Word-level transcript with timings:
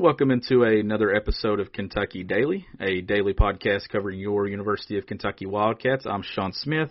Welcome 0.00 0.30
into 0.30 0.62
another 0.62 1.14
episode 1.14 1.60
of 1.60 1.72
Kentucky 1.72 2.24
Daily, 2.24 2.66
a 2.80 3.02
daily 3.02 3.34
podcast 3.34 3.90
covering 3.90 4.18
your 4.18 4.48
University 4.48 4.96
of 4.96 5.04
Kentucky 5.04 5.44
Wildcats. 5.44 6.06
I'm 6.06 6.22
Sean 6.22 6.54
Smith, 6.54 6.88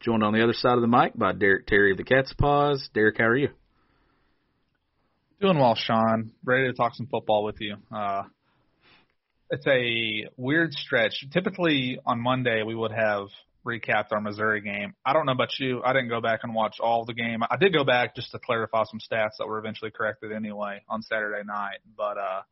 joined 0.00 0.24
on 0.24 0.32
the 0.34 0.42
other 0.42 0.52
side 0.52 0.74
of 0.74 0.80
the 0.80 0.88
mic 0.88 1.16
by 1.16 1.34
Derek 1.34 1.68
Terry 1.68 1.92
of 1.92 1.98
the 1.98 2.02
Cats' 2.02 2.32
Pause. 2.32 2.90
Derek, 2.94 3.18
how 3.18 3.26
are 3.26 3.36
you? 3.36 3.50
Doing 5.40 5.56
well, 5.56 5.76
Sean. 5.76 6.32
Ready 6.44 6.66
to 6.66 6.72
talk 6.72 6.96
some 6.96 7.06
football 7.06 7.44
with 7.44 7.60
you. 7.60 7.76
Uh, 7.94 8.24
it's 9.50 9.66
a 9.68 10.28
weird 10.36 10.72
stretch. 10.72 11.24
Typically 11.32 12.00
on 12.04 12.20
Monday 12.20 12.64
we 12.64 12.74
would 12.74 12.92
have 12.92 13.28
recapped 13.66 14.12
our 14.12 14.20
Missouri 14.20 14.60
game. 14.60 14.94
I 15.04 15.12
don't 15.12 15.26
know 15.26 15.32
about 15.32 15.58
you. 15.58 15.82
I 15.84 15.92
didn't 15.92 16.08
go 16.08 16.20
back 16.20 16.40
and 16.42 16.54
watch 16.54 16.76
all 16.80 17.04
the 17.04 17.14
game. 17.14 17.42
I 17.48 17.56
did 17.56 17.72
go 17.72 17.84
back 17.84 18.14
just 18.14 18.32
to 18.32 18.38
clarify 18.38 18.84
some 18.84 19.00
stats 19.00 19.36
that 19.38 19.46
were 19.46 19.58
eventually 19.58 19.90
corrected 19.90 20.32
anyway 20.32 20.82
on 20.88 21.02
Saturday 21.02 21.42
night. 21.46 21.78
But 21.96 22.18
uh, 22.18 22.42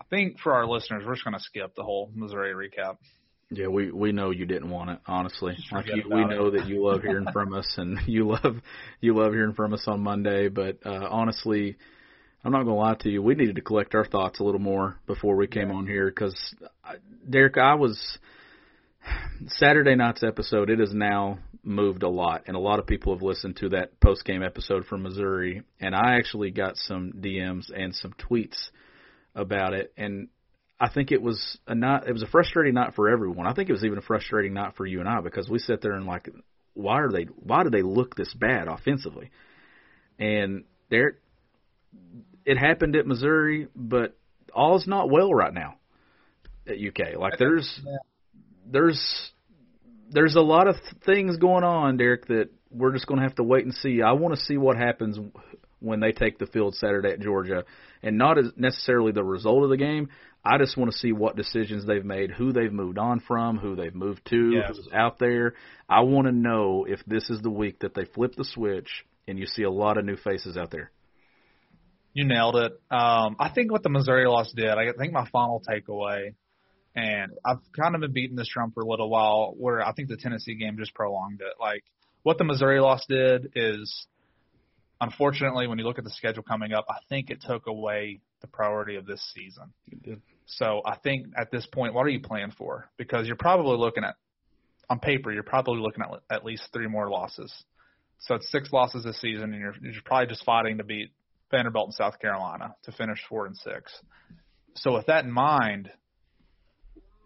I 0.00 0.04
think 0.10 0.38
for 0.38 0.54
our 0.54 0.66
listeners, 0.66 1.04
we're 1.06 1.14
just 1.14 1.24
going 1.24 1.36
to 1.36 1.42
skip 1.42 1.74
the 1.74 1.82
whole 1.82 2.10
Missouri 2.14 2.52
recap. 2.52 2.96
Yeah, 3.48 3.68
we 3.68 3.92
we 3.92 4.10
know 4.10 4.30
you 4.30 4.44
didn't 4.44 4.70
want 4.70 4.90
it, 4.90 4.98
honestly. 5.06 5.56
Like 5.70 5.86
you, 5.86 6.02
we 6.10 6.22
about 6.22 6.30
know 6.30 6.50
that 6.50 6.66
you 6.66 6.84
love 6.84 7.02
hearing 7.02 7.28
from 7.32 7.54
us, 7.54 7.74
and 7.76 7.96
you 8.08 8.26
love 8.26 8.56
you 9.00 9.16
love 9.16 9.32
hearing 9.34 9.54
from 9.54 9.72
us 9.72 9.84
on 9.86 10.00
Monday. 10.00 10.48
But 10.48 10.84
uh, 10.84 11.06
honestly, 11.08 11.76
I'm 12.44 12.50
not 12.50 12.64
gonna 12.64 12.74
lie 12.74 12.96
to 13.00 13.08
you. 13.08 13.22
We 13.22 13.36
needed 13.36 13.54
to 13.54 13.62
collect 13.62 13.94
our 13.94 14.04
thoughts 14.04 14.40
a 14.40 14.42
little 14.42 14.60
more 14.60 14.98
before 15.06 15.36
we 15.36 15.46
came 15.46 15.70
on 15.70 15.86
here 15.86 16.06
because, 16.06 16.34
Derek, 17.28 17.56
I 17.56 17.74
was 17.74 18.18
Saturday 19.48 19.94
night's 19.94 20.22
episode. 20.22 20.70
It 20.70 20.78
has 20.78 20.92
now 20.92 21.38
moved 21.62 22.02
a 22.02 22.08
lot, 22.08 22.44
and 22.46 22.56
a 22.56 22.60
lot 22.60 22.78
of 22.78 22.86
people 22.86 23.14
have 23.14 23.22
listened 23.22 23.56
to 23.56 23.70
that 23.70 24.00
post 24.00 24.24
game 24.24 24.42
episode 24.42 24.86
from 24.86 25.02
Missouri. 25.02 25.62
And 25.80 25.94
I 25.94 26.16
actually 26.16 26.50
got 26.50 26.76
some 26.76 27.12
DMs 27.12 27.70
and 27.74 27.94
some 27.94 28.12
tweets 28.12 28.56
about 29.34 29.74
it, 29.74 29.92
and 29.96 30.28
I 30.78 30.88
think 30.88 31.10
it 31.10 31.22
was 31.22 31.58
a 31.66 31.74
not. 31.74 32.08
It 32.08 32.12
was 32.12 32.22
a 32.22 32.26
frustrating 32.28 32.74
night 32.74 32.94
for 32.94 33.08
everyone. 33.08 33.46
I 33.46 33.54
think 33.54 33.68
it 33.68 33.72
was 33.72 33.84
even 33.84 33.98
a 33.98 34.02
frustrating 34.02 34.52
night 34.52 34.74
for 34.76 34.86
you 34.86 35.00
and 35.00 35.08
I 35.08 35.20
because 35.20 35.48
we 35.48 35.58
sat 35.58 35.80
there 35.80 35.92
and 35.92 36.06
like, 36.06 36.28
why 36.74 37.00
are 37.00 37.10
they? 37.10 37.24
Why 37.24 37.62
do 37.62 37.70
they 37.70 37.82
look 37.82 38.14
this 38.14 38.32
bad 38.34 38.68
offensively? 38.68 39.30
And 40.18 40.64
there, 40.90 41.18
it 42.44 42.58
happened 42.58 42.96
at 42.96 43.06
Missouri, 43.06 43.68
but 43.74 44.16
all's 44.52 44.86
not 44.86 45.10
well 45.10 45.32
right 45.32 45.52
now 45.52 45.76
at 46.66 46.76
UK. 46.76 47.18
Like 47.18 47.38
there's 47.38 47.80
there's 48.70 49.30
there's 50.10 50.36
a 50.36 50.40
lot 50.40 50.68
of 50.68 50.76
things 51.04 51.36
going 51.36 51.64
on, 51.64 51.96
Derek, 51.96 52.26
that 52.26 52.50
we're 52.70 52.92
just 52.92 53.06
going 53.06 53.18
to 53.20 53.26
have 53.26 53.36
to 53.36 53.42
wait 53.42 53.64
and 53.64 53.74
see. 53.74 54.02
I 54.02 54.12
want 54.12 54.34
to 54.34 54.40
see 54.40 54.56
what 54.56 54.76
happens 54.76 55.18
when 55.80 56.00
they 56.00 56.12
take 56.12 56.38
the 56.38 56.46
field 56.46 56.74
Saturday 56.74 57.10
at 57.12 57.20
Georgia, 57.20 57.64
and 58.02 58.16
not 58.16 58.38
as 58.38 58.46
necessarily 58.56 59.12
the 59.12 59.24
result 59.24 59.64
of 59.64 59.70
the 59.70 59.76
game. 59.76 60.08
I 60.44 60.58
just 60.58 60.76
want 60.76 60.92
to 60.92 60.96
see 60.98 61.10
what 61.10 61.34
decisions 61.34 61.84
they've 61.86 62.04
made, 62.04 62.30
who 62.30 62.52
they've 62.52 62.72
moved 62.72 62.98
on 62.98 63.18
from, 63.18 63.58
who 63.58 63.74
they've 63.74 63.94
moved 63.94 64.24
to, 64.30 64.52
Yes. 64.52 64.68
who's 64.76 64.88
out 64.94 65.18
there. 65.18 65.54
I 65.88 66.02
want 66.02 66.28
to 66.28 66.32
know 66.32 66.86
if 66.88 67.00
this 67.04 67.28
is 67.30 67.40
the 67.42 67.50
week 67.50 67.80
that 67.80 67.94
they 67.94 68.04
flip 68.04 68.34
the 68.36 68.44
switch 68.44 69.04
and 69.26 69.40
you 69.40 69.46
see 69.46 69.64
a 69.64 69.70
lot 69.70 69.98
of 69.98 70.04
new 70.04 70.16
faces 70.16 70.56
out 70.56 70.70
there. 70.70 70.92
You 72.12 72.24
nailed 72.26 72.56
it. 72.56 72.72
Um, 72.90 73.36
I 73.40 73.50
think 73.52 73.72
what 73.72 73.82
the 73.82 73.88
Missouri 73.90 74.26
loss 74.28 74.52
did, 74.52 74.68
I 74.68 74.92
think 74.96 75.12
my 75.12 75.28
final 75.30 75.60
takeaway, 75.68 76.34
and 76.96 77.32
I've 77.44 77.60
kind 77.78 77.94
of 77.94 78.00
been 78.00 78.12
beating 78.12 78.36
this 78.36 78.48
drum 78.48 78.72
for 78.72 78.82
a 78.82 78.86
little 78.88 79.10
while, 79.10 79.54
where 79.56 79.86
I 79.86 79.92
think 79.92 80.08
the 80.08 80.16
Tennessee 80.16 80.54
game 80.54 80.78
just 80.78 80.94
prolonged 80.94 81.42
it. 81.42 81.52
Like 81.60 81.84
what 82.22 82.38
the 82.38 82.44
Missouri 82.44 82.80
loss 82.80 83.04
did 83.06 83.52
is, 83.54 84.06
unfortunately, 85.00 85.66
when 85.66 85.78
you 85.78 85.84
look 85.84 85.98
at 85.98 86.04
the 86.04 86.10
schedule 86.10 86.42
coming 86.42 86.72
up, 86.72 86.86
I 86.88 86.96
think 87.10 87.30
it 87.30 87.42
took 87.46 87.66
away 87.66 88.20
the 88.40 88.46
priority 88.46 88.96
of 88.96 89.06
this 89.06 89.22
season. 89.34 89.72
So 90.46 90.80
I 90.86 90.96
think 90.96 91.26
at 91.36 91.50
this 91.50 91.66
point, 91.66 91.92
what 91.92 92.06
are 92.06 92.10
you 92.10 92.20
playing 92.20 92.52
for? 92.56 92.88
Because 92.96 93.26
you're 93.26 93.36
probably 93.36 93.76
looking 93.76 94.04
at, 94.04 94.14
on 94.88 94.98
paper, 94.98 95.32
you're 95.32 95.42
probably 95.42 95.80
looking 95.80 96.02
at 96.02 96.20
at 96.34 96.44
least 96.44 96.68
three 96.72 96.86
more 96.86 97.10
losses. 97.10 97.52
So 98.20 98.36
it's 98.36 98.50
six 98.50 98.72
losses 98.72 99.04
this 99.04 99.20
season, 99.20 99.52
and 99.52 99.60
you're, 99.60 99.74
you're 99.82 100.02
probably 100.04 100.28
just 100.28 100.44
fighting 100.44 100.78
to 100.78 100.84
beat 100.84 101.10
Vanderbilt 101.50 101.88
and 101.88 101.94
South 101.94 102.18
Carolina 102.18 102.74
to 102.84 102.92
finish 102.92 103.18
four 103.28 103.46
and 103.46 103.56
six. 103.56 103.92
So 104.76 104.94
with 104.94 105.06
that 105.06 105.24
in 105.24 105.30
mind, 105.30 105.90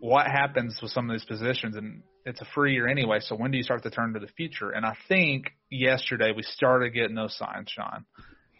what 0.01 0.27
happens 0.27 0.79
with 0.83 0.91
some 0.91 1.09
of 1.09 1.15
these 1.15 1.25
positions? 1.25 1.77
And 1.77 2.03
it's 2.25 2.41
a 2.41 2.47
free 2.55 2.73
year 2.73 2.89
anyway. 2.89 3.19
So 3.21 3.37
when 3.37 3.51
do 3.51 3.59
you 3.59 3.63
start 3.63 3.83
to 3.85 3.91
turn 3.91 4.15
to 4.15 4.21
the 4.21 4.29
future? 4.29 4.71
And 4.71 4.85
I 4.85 4.97
think 5.09 5.53
yesterday 5.71 6.33
we 6.35 6.43
started 6.43 6.95
getting 6.95 7.15
those 7.15 7.37
signs, 7.37 7.71
Sean, 7.71 8.07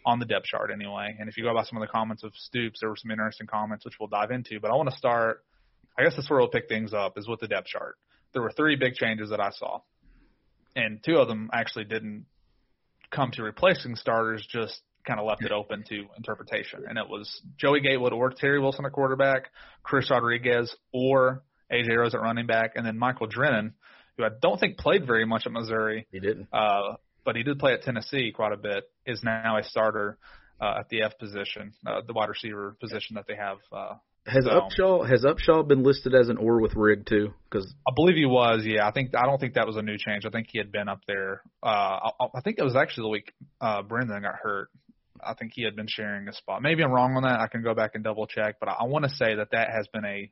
on 0.05 0.19
the 0.19 0.25
depth 0.25 0.45
chart 0.45 0.71
anyway. 0.71 1.15
And 1.19 1.27
if 1.27 1.37
you 1.37 1.43
go 1.43 1.53
by 1.53 1.63
some 1.63 1.81
of 1.81 1.87
the 1.87 1.91
comments 1.91 2.23
of 2.23 2.31
Stoops, 2.35 2.79
there 2.79 2.89
were 2.89 2.95
some 2.95 3.11
interesting 3.11 3.47
comments 3.47 3.85
which 3.85 3.95
we'll 3.99 4.09
dive 4.09 4.31
into. 4.31 4.59
But 4.59 4.71
I 4.71 4.75
want 4.75 4.89
to 4.89 4.95
start. 4.95 5.43
I 5.97 6.03
guess 6.03 6.15
that's 6.15 6.29
where 6.29 6.39
we'll 6.39 6.49
pick 6.49 6.69
things 6.69 6.93
up 6.93 7.17
is 7.17 7.27
with 7.27 7.39
the 7.39 7.47
depth 7.47 7.67
chart. 7.67 7.97
There 8.33 8.41
were 8.41 8.51
three 8.51 8.77
big 8.77 8.93
changes 8.93 9.31
that 9.31 9.41
I 9.41 9.49
saw, 9.51 9.81
and 10.75 11.03
two 11.03 11.17
of 11.17 11.27
them 11.27 11.49
actually 11.51 11.83
didn't 11.83 12.25
come 13.11 13.31
to 13.31 13.43
replacing 13.43 13.97
starters, 13.97 14.47
just 14.49 14.81
kind 15.05 15.19
of 15.19 15.25
left 15.25 15.43
it 15.43 15.51
open 15.51 15.83
to 15.89 16.05
interpretation. 16.17 16.83
And 16.87 16.97
it 16.97 17.07
was 17.09 17.41
Joey 17.57 17.79
Gatewood 17.81 18.13
or 18.13 18.29
Terry 18.31 18.59
Wilson 18.59 18.85
at 18.85 18.91
quarterback, 18.91 19.49
Chris 19.83 20.09
Rodriguez 20.09 20.75
or 20.93 21.43
AJ 21.71 21.97
Rose 21.97 22.13
at 22.15 22.21
running 22.21 22.47
back, 22.47 22.73
and 22.75 22.85
then 22.85 22.97
Michael 22.97 23.27
Drennen, 23.27 23.73
who 24.17 24.23
I 24.25 24.29
don't 24.41 24.59
think 24.59 24.77
played 24.77 25.05
very 25.07 25.25
much 25.25 25.43
at 25.45 25.51
Missouri, 25.51 26.05
He 26.11 26.19
didn't. 26.19 26.47
uh, 26.51 26.95
but 27.23 27.35
he 27.35 27.43
did 27.43 27.59
play 27.59 27.73
at 27.73 27.83
Tennessee 27.83 28.31
quite 28.35 28.51
a 28.51 28.57
bit, 28.57 28.83
is 29.05 29.21
now 29.23 29.57
a 29.57 29.63
starter 29.63 30.17
uh, 30.59 30.75
at 30.79 30.89
the 30.89 31.03
F 31.03 31.17
position, 31.17 31.73
uh, 31.87 32.01
the 32.05 32.13
wide 32.13 32.29
receiver 32.29 32.75
position 32.79 33.15
that 33.15 33.25
they 33.27 33.35
have. 33.35 33.57
Uh, 33.71 33.95
Has 34.27 34.43
So- 34.45 34.51
Upshaw 34.61 35.09
has 35.09 35.23
Upshaw 35.23 35.67
been 35.67 35.81
listed 35.81 36.13
as 36.13 36.29
an 36.29 36.37
or 36.37 36.61
with 36.61 36.75
Rigg 36.75 37.05
too? 37.07 37.33
Because 37.49 37.73
I 37.87 37.91
believe 37.95 38.15
he 38.17 38.25
was, 38.25 38.63
yeah. 38.65 38.87
I 38.87 38.91
think 38.91 39.15
I 39.15 39.25
don't 39.25 39.39
think 39.39 39.55
that 39.55 39.65
was 39.65 39.77
a 39.77 39.81
new 39.81 39.97
change. 39.97 40.25
I 40.25 40.29
think 40.29 40.47
he 40.51 40.59
had 40.59 40.71
been 40.71 40.87
up 40.89 40.99
there. 41.07 41.41
Uh, 41.63 42.11
I, 42.19 42.25
I 42.35 42.41
think 42.41 42.59
it 42.59 42.63
was 42.63 42.75
actually 42.75 43.05
the 43.05 43.09
week 43.09 43.33
uh, 43.61 43.81
Brendan 43.81 44.21
got 44.21 44.35
hurt. 44.35 44.69
I 45.25 45.33
think 45.33 45.51
he 45.55 45.63
had 45.63 45.75
been 45.75 45.87
sharing 45.87 46.27
a 46.27 46.33
spot. 46.33 46.61
Maybe 46.61 46.83
I'm 46.83 46.91
wrong 46.91 47.15
on 47.15 47.23
that. 47.23 47.39
I 47.39 47.47
can 47.47 47.63
go 47.63 47.73
back 47.73 47.91
and 47.95 48.03
double 48.03 48.27
check, 48.27 48.55
but 48.59 48.69
I, 48.69 48.73
I 48.81 48.83
want 48.85 49.05
to 49.05 49.09
say 49.15 49.35
that 49.35 49.51
that 49.51 49.69
has 49.69 49.87
been 49.87 50.05
a 50.05 50.31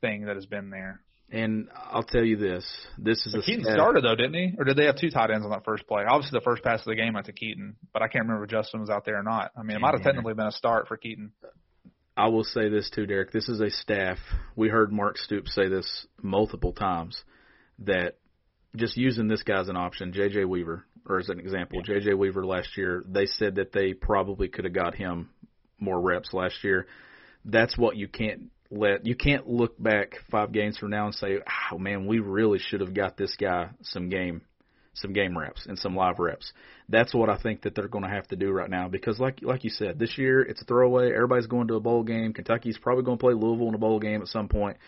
thing 0.00 0.26
that 0.26 0.36
has 0.36 0.46
been 0.46 0.70
there. 0.70 1.00
and 1.30 1.68
I'll 1.74 2.02
tell 2.02 2.24
you 2.24 2.36
this: 2.36 2.64
this 2.98 3.26
is 3.26 3.34
a 3.34 3.40
Keaton 3.40 3.64
stat- 3.64 3.74
started 3.74 4.04
though, 4.04 4.14
didn't 4.14 4.34
he? 4.34 4.52
Or 4.58 4.64
did 4.64 4.76
they 4.76 4.84
have 4.86 4.96
two 4.96 5.10
tight 5.10 5.30
ends 5.30 5.44
on 5.44 5.50
that 5.50 5.64
first 5.64 5.86
play? 5.88 6.04
Obviously, 6.08 6.38
the 6.38 6.44
first 6.44 6.62
pass 6.62 6.80
of 6.80 6.86
the 6.86 6.94
game 6.96 7.14
went 7.14 7.26
to 7.26 7.32
Keaton, 7.32 7.76
but 7.92 8.02
I 8.02 8.08
can't 8.08 8.24
remember 8.24 8.44
if 8.44 8.50
Justin 8.50 8.80
was 8.80 8.90
out 8.90 9.04
there 9.04 9.18
or 9.18 9.22
not. 9.22 9.50
I 9.56 9.62
mean, 9.62 9.76
it 9.76 9.80
might 9.80 9.94
have 9.94 10.02
technically 10.02 10.34
been 10.34 10.46
a 10.46 10.52
start 10.52 10.86
for 10.88 10.96
Keaton. 10.96 11.32
I 12.16 12.28
will 12.28 12.44
say 12.44 12.68
this 12.70 12.88
too, 12.90 13.06
Derek. 13.06 13.30
This 13.32 13.48
is 13.48 13.60
a 13.60 13.70
staff. 13.70 14.18
We 14.54 14.68
heard 14.68 14.90
Mark 14.92 15.18
Stoops 15.18 15.54
say 15.54 15.68
this 15.68 16.06
multiple 16.22 16.72
times 16.72 17.22
that 17.80 18.16
just 18.74 18.96
using 18.96 19.28
this 19.28 19.42
guy 19.42 19.60
as 19.60 19.68
an 19.68 19.76
option, 19.76 20.12
J.J. 20.14 20.44
Weaver, 20.46 20.86
or 21.08 21.18
as 21.18 21.28
an 21.28 21.38
example, 21.38 21.82
J.J. 21.82 22.14
Weaver 22.14 22.44
last 22.44 22.76
year, 22.76 23.02
they 23.06 23.26
said 23.26 23.56
that 23.56 23.72
they 23.72 23.94
probably 23.94 24.48
could 24.48 24.64
have 24.64 24.74
got 24.74 24.94
him 24.94 25.30
more 25.78 26.00
reps 26.00 26.32
last 26.32 26.64
year. 26.64 26.86
That's 27.44 27.76
what 27.76 27.96
you 27.96 28.08
can't 28.08 28.50
let. 28.70 29.06
You 29.06 29.14
can't 29.14 29.48
look 29.48 29.80
back 29.80 30.14
five 30.30 30.52
games 30.52 30.78
from 30.78 30.90
now 30.90 31.06
and 31.06 31.14
say, 31.14 31.38
"Oh 31.72 31.78
man, 31.78 32.06
we 32.06 32.18
really 32.18 32.58
should 32.58 32.80
have 32.80 32.94
got 32.94 33.16
this 33.16 33.36
guy 33.36 33.70
some 33.82 34.08
game." 34.08 34.42
Some 34.98 35.12
game 35.12 35.36
reps 35.36 35.66
and 35.66 35.78
some 35.78 35.94
live 35.94 36.18
reps. 36.18 36.54
That's 36.88 37.12
what 37.12 37.28
I 37.28 37.36
think 37.36 37.60
that 37.62 37.74
they're 37.74 37.86
going 37.86 38.04
to 38.04 38.10
have 38.10 38.26
to 38.28 38.36
do 38.36 38.50
right 38.50 38.70
now 38.70 38.88
because, 38.88 39.20
like 39.20 39.40
like 39.42 39.62
you 39.62 39.68
said, 39.68 39.98
this 39.98 40.16
year 40.16 40.40
it's 40.40 40.62
a 40.62 40.64
throwaway. 40.64 41.12
Everybody's 41.12 41.46
going 41.46 41.68
to 41.68 41.74
a 41.74 41.80
bowl 41.80 42.02
game. 42.02 42.32
Kentucky's 42.32 42.78
probably 42.78 43.04
going 43.04 43.18
to 43.18 43.20
play 43.20 43.34
Louisville 43.34 43.68
in 43.68 43.74
a 43.74 43.78
bowl 43.78 44.00
game 44.00 44.22
at 44.22 44.28
some 44.28 44.48
point. 44.48 44.78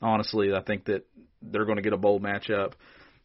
Honestly, 0.00 0.54
I 0.54 0.62
think 0.62 0.84
that 0.84 1.04
they're 1.42 1.64
going 1.64 1.78
to 1.78 1.82
get 1.82 1.92
a 1.92 1.96
bowl 1.96 2.20
matchup. 2.20 2.74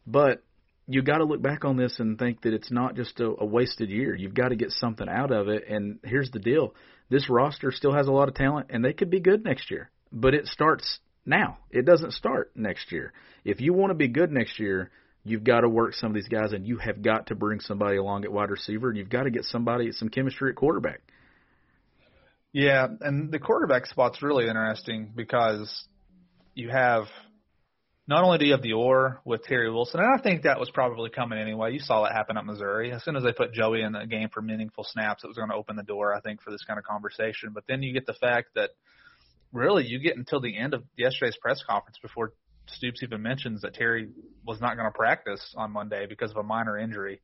But 0.04 0.42
you 0.86 1.02
got 1.02 1.18
to 1.18 1.24
look 1.24 1.42
back 1.42 1.64
on 1.64 1.76
this 1.76 1.98
and 1.98 2.18
think 2.18 2.42
that 2.42 2.54
it's 2.54 2.70
not 2.70 2.96
just 2.96 3.20
a, 3.20 3.34
a 3.38 3.44
wasted 3.44 3.90
year. 3.90 4.14
You've 4.14 4.34
got 4.34 4.48
to 4.48 4.56
get 4.56 4.72
something 4.72 5.08
out 5.08 5.30
of 5.30 5.48
it. 5.48 5.64
And 5.68 5.98
here's 6.04 6.30
the 6.30 6.38
deal: 6.38 6.74
this 7.08 7.28
roster 7.28 7.70
still 7.70 7.94
has 7.94 8.08
a 8.08 8.12
lot 8.12 8.28
of 8.28 8.34
talent, 8.34 8.68
and 8.70 8.84
they 8.84 8.92
could 8.92 9.10
be 9.10 9.20
good 9.20 9.44
next 9.44 9.70
year. 9.70 9.90
But 10.12 10.34
it 10.34 10.46
starts 10.46 11.00
now. 11.24 11.58
It 11.70 11.86
doesn't 11.86 12.12
start 12.12 12.52
next 12.54 12.92
year. 12.92 13.12
If 13.44 13.60
you 13.60 13.72
want 13.72 13.90
to 13.90 13.94
be 13.94 14.08
good 14.08 14.30
next 14.32 14.58
year, 14.58 14.90
you've 15.24 15.44
got 15.44 15.60
to 15.60 15.68
work 15.68 15.94
some 15.94 16.10
of 16.10 16.14
these 16.14 16.28
guys, 16.28 16.52
and 16.52 16.66
you 16.66 16.78
have 16.78 17.02
got 17.02 17.28
to 17.28 17.34
bring 17.34 17.60
somebody 17.60 17.96
along 17.96 18.24
at 18.24 18.32
wide 18.32 18.50
receiver, 18.50 18.88
and 18.88 18.98
you've 18.98 19.08
got 19.08 19.22
to 19.22 19.30
get 19.30 19.44
somebody 19.44 19.92
some 19.92 20.08
chemistry 20.08 20.50
at 20.50 20.56
quarterback. 20.56 21.00
Yeah, 22.52 22.86
and 23.00 23.32
the 23.32 23.38
quarterback 23.38 23.86
spot's 23.86 24.22
really 24.22 24.46
interesting 24.46 25.12
because 25.14 25.86
you 26.54 26.68
have 26.68 27.04
not 28.06 28.24
only 28.24 28.38
do 28.38 28.46
you 28.46 28.52
have 28.52 28.62
the 28.62 28.72
or 28.72 29.20
with 29.24 29.44
Terry 29.44 29.70
Wilson, 29.70 30.00
and 30.00 30.08
I 30.12 30.20
think 30.20 30.42
that 30.42 30.58
was 30.58 30.70
probably 30.70 31.10
coming 31.10 31.38
anyway. 31.38 31.72
You 31.72 31.78
saw 31.78 32.02
that 32.02 32.12
happen 32.12 32.36
at 32.36 32.44
Missouri. 32.44 32.92
As 32.92 33.04
soon 33.04 33.16
as 33.16 33.22
they 33.22 33.32
put 33.32 33.52
Joey 33.52 33.82
in 33.82 33.92
the 33.92 34.06
game 34.06 34.28
for 34.28 34.42
meaningful 34.42 34.84
snaps, 34.84 35.22
it 35.22 35.28
was 35.28 35.36
going 35.36 35.50
to 35.50 35.54
open 35.54 35.76
the 35.76 35.84
door, 35.84 36.12
I 36.12 36.20
think, 36.20 36.42
for 36.42 36.50
this 36.50 36.64
kind 36.64 36.78
of 36.78 36.84
conversation. 36.84 37.50
But 37.54 37.64
then 37.68 37.82
you 37.82 37.92
get 37.92 38.06
the 38.06 38.14
fact 38.14 38.48
that 38.56 38.70
really 39.52 39.86
you 39.86 40.00
get 40.00 40.16
until 40.16 40.40
the 40.40 40.56
end 40.56 40.74
of 40.74 40.82
yesterday's 40.96 41.36
press 41.40 41.62
conference 41.62 41.98
before 42.02 42.32
Stoops 42.66 43.02
even 43.02 43.22
mentions 43.22 43.62
that 43.62 43.74
Terry 43.74 44.08
was 44.44 44.60
not 44.60 44.76
going 44.76 44.86
to 44.86 44.96
practice 44.96 45.54
on 45.56 45.72
Monday 45.72 46.06
because 46.06 46.30
of 46.30 46.36
a 46.36 46.42
minor 46.42 46.78
injury. 46.78 47.20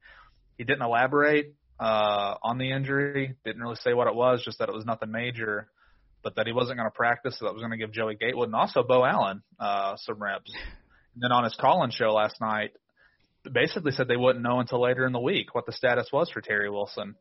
He 0.57 0.65
didn't 0.65 0.83
elaborate 0.83 1.55
uh, 1.79 2.35
on 2.43 2.59
the 2.59 2.73
injury, 2.73 3.37
didn't 3.45 3.63
really 3.63 3.77
say 3.77 3.95
what 3.95 4.09
it 4.09 4.15
was, 4.15 4.43
just 4.45 4.59
that 4.59 4.69
it 4.69 4.75
was 4.75 4.85
nothing 4.85 5.13
major 5.13 5.69
but 6.29 6.37
that 6.37 6.47
he 6.47 6.53
wasn't 6.53 6.77
going 6.77 6.91
to 6.91 6.95
practice, 6.95 7.39
so 7.39 7.47
that 7.47 7.55
was 7.55 7.63
going 7.63 7.71
to 7.71 7.79
give 7.79 7.91
Joey 7.91 8.15
Gatewood 8.15 8.49
and 8.49 8.55
also 8.55 8.83
Beau 8.83 9.03
Allen 9.03 9.43
uh, 9.59 9.97
some 9.97 10.23
reps. 10.23 10.53
And 11.15 11.23
then 11.25 11.33
on 11.33 11.43
his 11.43 11.57
call-in 11.59 11.91
show 11.91 12.13
last 12.13 12.41
night, 12.41 12.75
basically 13.53 13.91
said 13.91 14.07
they 14.07 14.17
wouldn't 14.17 14.45
know 14.45 14.61
until 14.61 14.81
later 14.81 15.05
in 15.05 15.13
the 15.13 15.19
week 15.19 15.53
what 15.53 15.67
the 15.67 15.73
status 15.73 16.11
was 16.13 16.31
for 16.31 16.41
Terry 16.41 16.71
Wilson. 16.71 17.17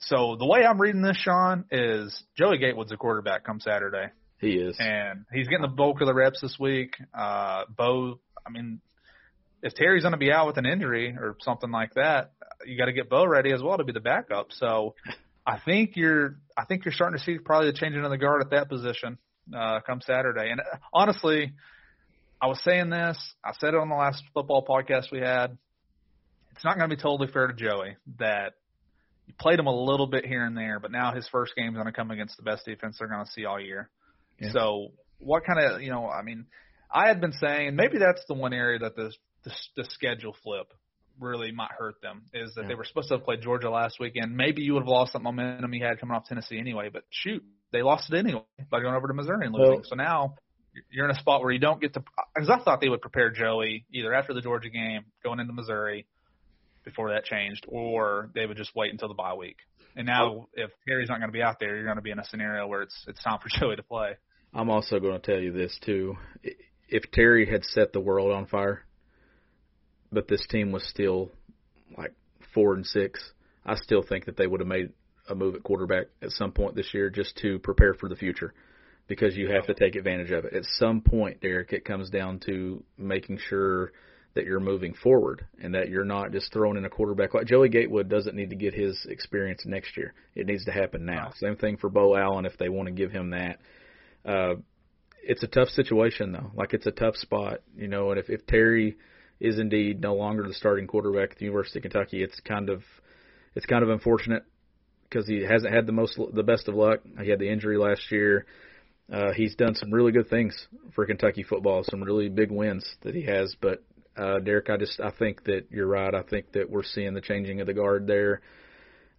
So 0.00 0.36
the 0.38 0.44
way 0.44 0.66
I'm 0.66 0.78
reading 0.78 1.00
this, 1.00 1.16
Sean, 1.16 1.64
is 1.70 2.22
Joey 2.36 2.58
Gatewood's 2.58 2.92
a 2.92 2.98
quarterback 2.98 3.44
come 3.44 3.58
Saturday. 3.58 4.08
He 4.38 4.56
is, 4.56 4.76
and 4.78 5.24
he's 5.32 5.48
getting 5.48 5.62
the 5.62 5.68
bulk 5.68 6.02
of 6.02 6.08
the 6.08 6.12
reps 6.12 6.42
this 6.42 6.58
week. 6.60 6.94
Uh, 7.14 7.62
Beau, 7.74 8.20
I 8.46 8.50
mean, 8.50 8.82
if 9.62 9.72
Terry's 9.74 10.02
going 10.02 10.12
to 10.12 10.18
be 10.18 10.30
out 10.30 10.46
with 10.46 10.58
an 10.58 10.66
injury 10.66 11.16
or 11.18 11.36
something 11.40 11.70
like 11.70 11.94
that, 11.94 12.32
you 12.66 12.76
got 12.76 12.86
to 12.86 12.92
get 12.92 13.08
Beau 13.08 13.24
ready 13.24 13.52
as 13.52 13.62
well 13.62 13.78
to 13.78 13.84
be 13.84 13.92
the 13.92 14.00
backup. 14.00 14.48
So 14.50 14.94
I 15.46 15.58
think 15.64 15.96
you're 15.96 16.36
I 16.56 16.64
think 16.64 16.84
you're 16.84 16.92
starting 16.92 17.18
to 17.18 17.24
see 17.24 17.38
probably 17.38 17.70
the 17.70 17.78
changing 17.78 18.04
of 18.04 18.10
the 18.10 18.18
guard 18.18 18.42
at 18.42 18.50
that 18.50 18.68
position 18.68 19.18
uh, 19.56 19.80
come 19.86 20.00
Saturday. 20.00 20.50
And 20.50 20.60
uh, 20.60 20.78
honestly, 20.92 21.52
I 22.40 22.46
was 22.46 22.60
saying 22.64 22.90
this. 22.90 23.18
I 23.44 23.52
said 23.58 23.74
it 23.74 23.80
on 23.80 23.88
the 23.88 23.94
last 23.94 24.22
football 24.34 24.64
podcast 24.64 25.12
we 25.12 25.20
had. 25.20 25.56
It's 26.52 26.64
not 26.64 26.76
going 26.76 26.90
to 26.90 26.96
be 26.96 27.00
totally 27.00 27.30
fair 27.32 27.46
to 27.46 27.54
Joey 27.54 27.96
that 28.18 28.54
you 29.26 29.34
played 29.38 29.58
him 29.58 29.66
a 29.66 29.74
little 29.74 30.06
bit 30.06 30.26
here 30.26 30.44
and 30.44 30.56
there, 30.56 30.80
but 30.80 30.90
now 30.90 31.14
his 31.14 31.26
first 31.28 31.54
game 31.56 31.68
is 31.68 31.74
going 31.74 31.86
to 31.86 31.92
come 31.92 32.10
against 32.10 32.36
the 32.36 32.42
best 32.42 32.64
defense 32.64 32.96
they're 32.98 33.08
going 33.08 33.24
to 33.24 33.30
see 33.30 33.44
all 33.44 33.60
year. 33.60 33.88
Yeah. 34.38 34.52
So 34.52 34.88
what 35.18 35.44
kind 35.44 35.60
of 35.60 35.82
you 35.82 35.90
know? 35.90 36.08
I 36.08 36.22
mean, 36.22 36.46
I 36.92 37.08
had 37.08 37.20
been 37.20 37.32
saying 37.32 37.76
maybe 37.76 37.98
that's 37.98 38.22
the 38.28 38.34
one 38.34 38.52
area 38.52 38.80
that 38.80 38.96
the 38.96 39.12
the, 39.44 39.52
the 39.76 39.84
schedule 39.84 40.36
flip 40.42 40.72
really 41.20 41.52
might 41.52 41.70
hurt 41.76 42.00
them 42.02 42.22
is 42.32 42.54
that 42.54 42.62
yeah. 42.62 42.68
they 42.68 42.74
were 42.74 42.84
supposed 42.84 43.08
to 43.08 43.14
have 43.14 43.24
played 43.24 43.42
Georgia 43.42 43.70
last 43.70 43.98
weekend. 44.00 44.36
Maybe 44.36 44.62
you 44.62 44.74
would 44.74 44.82
have 44.82 44.88
lost 44.88 45.12
that 45.12 45.22
momentum 45.22 45.72
you 45.74 45.84
had 45.84 46.00
coming 46.00 46.14
off 46.14 46.26
Tennessee 46.26 46.58
anyway, 46.58 46.90
but 46.92 47.04
shoot, 47.10 47.42
they 47.72 47.82
lost 47.82 48.12
it 48.12 48.16
anyway 48.16 48.42
by 48.70 48.80
going 48.80 48.94
over 48.94 49.08
to 49.08 49.14
Missouri 49.14 49.46
and 49.46 49.54
losing. 49.54 49.70
Well, 49.70 49.82
so 49.84 49.94
now 49.96 50.34
you're 50.90 51.04
in 51.04 51.10
a 51.14 51.18
spot 51.18 51.42
where 51.42 51.50
you 51.50 51.58
don't 51.58 51.80
get 51.80 51.94
to 51.94 52.02
because 52.34 52.50
I 52.50 52.58
thought 52.62 52.80
they 52.80 52.88
would 52.88 53.02
prepare 53.02 53.30
Joey 53.30 53.84
either 53.92 54.12
after 54.14 54.34
the 54.34 54.40
Georgia 54.40 54.70
game 54.70 55.04
going 55.22 55.40
into 55.40 55.52
Missouri 55.52 56.06
before 56.84 57.10
that 57.10 57.24
changed, 57.24 57.64
or 57.68 58.30
they 58.34 58.46
would 58.46 58.56
just 58.56 58.74
wait 58.74 58.90
until 58.90 59.08
the 59.08 59.14
bye 59.14 59.34
week. 59.34 59.56
And 59.94 60.06
now, 60.06 60.48
if 60.54 60.70
Terry's 60.88 61.08
not 61.08 61.18
going 61.18 61.28
to 61.28 61.32
be 61.32 61.42
out 61.42 61.56
there, 61.60 61.76
you're 61.76 61.84
going 61.84 61.96
to 61.96 62.02
be 62.02 62.10
in 62.10 62.18
a 62.18 62.24
scenario 62.24 62.66
where 62.66 62.82
it's 62.82 63.04
it's 63.06 63.22
time 63.22 63.38
for 63.40 63.48
Joey 63.60 63.76
to 63.76 63.82
play. 63.82 64.12
I'm 64.54 64.70
also 64.70 64.98
going 64.98 65.20
to 65.20 65.26
tell 65.26 65.40
you 65.40 65.52
this 65.52 65.78
too: 65.84 66.16
if 66.88 67.10
Terry 67.12 67.50
had 67.50 67.64
set 67.64 67.92
the 67.92 68.00
world 68.00 68.32
on 68.32 68.46
fire, 68.46 68.84
but 70.12 70.28
this 70.28 70.46
team 70.48 70.72
was 70.72 70.86
still 70.88 71.30
like 71.96 72.12
four 72.54 72.74
and 72.74 72.86
six, 72.86 73.32
I 73.64 73.76
still 73.76 74.02
think 74.02 74.26
that 74.26 74.36
they 74.36 74.46
would 74.46 74.60
have 74.60 74.68
made 74.68 74.90
a 75.28 75.34
move 75.34 75.54
at 75.54 75.62
quarterback 75.62 76.06
at 76.20 76.30
some 76.30 76.52
point 76.52 76.74
this 76.74 76.92
year 76.92 77.08
just 77.10 77.36
to 77.38 77.58
prepare 77.60 77.94
for 77.94 78.08
the 78.08 78.16
future 78.16 78.52
because 79.08 79.36
you 79.36 79.50
have 79.50 79.66
to 79.66 79.74
take 79.74 79.94
advantage 79.94 80.30
of 80.30 80.44
it. 80.44 80.54
At 80.54 80.64
some 80.64 81.00
point, 81.00 81.40
Derek, 81.40 81.72
it 81.72 81.84
comes 81.84 82.10
down 82.10 82.40
to 82.46 82.82
making 82.98 83.38
sure 83.48 83.92
that 84.34 84.46
you're 84.46 84.60
moving 84.60 84.94
forward 84.94 85.46
and 85.62 85.74
that 85.74 85.90
you're 85.90 86.04
not 86.04 86.32
just 86.32 86.52
throwing 86.52 86.76
in 86.76 86.84
a 86.84 86.90
quarterback. 86.90 87.34
Like 87.34 87.46
Joey 87.46 87.68
Gatewood 87.68 88.08
doesn't 88.08 88.34
need 88.34 88.50
to 88.50 88.56
get 88.56 88.72
his 88.74 89.06
experience 89.08 89.64
next 89.66 89.96
year. 89.96 90.14
It 90.34 90.46
needs 90.46 90.64
to 90.64 90.72
happen 90.72 91.04
now. 91.04 91.32
Same 91.36 91.56
thing 91.56 91.76
for 91.76 91.90
Beau 91.90 92.16
Allen 92.16 92.46
if 92.46 92.56
they 92.56 92.68
want 92.68 92.86
to 92.86 92.92
give 92.92 93.12
him 93.12 93.30
that. 93.30 93.58
Uh, 94.24 94.54
it's 95.22 95.42
a 95.42 95.48
tough 95.48 95.68
situation 95.68 96.32
though. 96.32 96.50
Like 96.54 96.72
it's 96.72 96.86
a 96.86 96.90
tough 96.90 97.16
spot, 97.16 97.60
you 97.76 97.88
know. 97.88 98.10
And 98.10 98.18
if 98.18 98.30
if 98.30 98.46
Terry 98.46 98.96
is 99.42 99.58
indeed 99.58 100.00
no 100.00 100.14
longer 100.14 100.46
the 100.46 100.54
starting 100.54 100.86
quarterback 100.86 101.32
at 101.32 101.38
the 101.38 101.44
University 101.44 101.80
of 101.80 101.82
Kentucky. 101.82 102.22
It's 102.22 102.38
kind 102.40 102.70
of 102.70 102.82
it's 103.56 103.66
kind 103.66 103.82
of 103.82 103.90
unfortunate 103.90 104.44
because 105.02 105.26
he 105.26 105.42
hasn't 105.42 105.74
had 105.74 105.84
the 105.84 105.92
most 105.92 106.18
the 106.32 106.44
best 106.44 106.68
of 106.68 106.76
luck. 106.76 107.00
He 107.20 107.28
had 107.28 107.40
the 107.40 107.50
injury 107.50 107.76
last 107.76 108.12
year. 108.12 108.46
Uh, 109.12 109.32
he's 109.32 109.56
done 109.56 109.74
some 109.74 109.92
really 109.92 110.12
good 110.12 110.30
things 110.30 110.68
for 110.94 111.04
Kentucky 111.04 111.42
football, 111.42 111.82
some 111.82 112.02
really 112.02 112.28
big 112.28 112.52
wins 112.52 112.88
that 113.02 113.16
he 113.16 113.22
has. 113.22 113.54
But 113.60 113.82
uh, 114.16 114.38
Derek, 114.38 114.70
I 114.70 114.76
just 114.76 115.00
I 115.00 115.10
think 115.10 115.42
that 115.44 115.66
you're 115.70 115.88
right. 115.88 116.14
I 116.14 116.22
think 116.22 116.52
that 116.52 116.70
we're 116.70 116.84
seeing 116.84 117.12
the 117.12 117.20
changing 117.20 117.60
of 117.60 117.66
the 117.66 117.74
guard 117.74 118.06
there. 118.06 118.42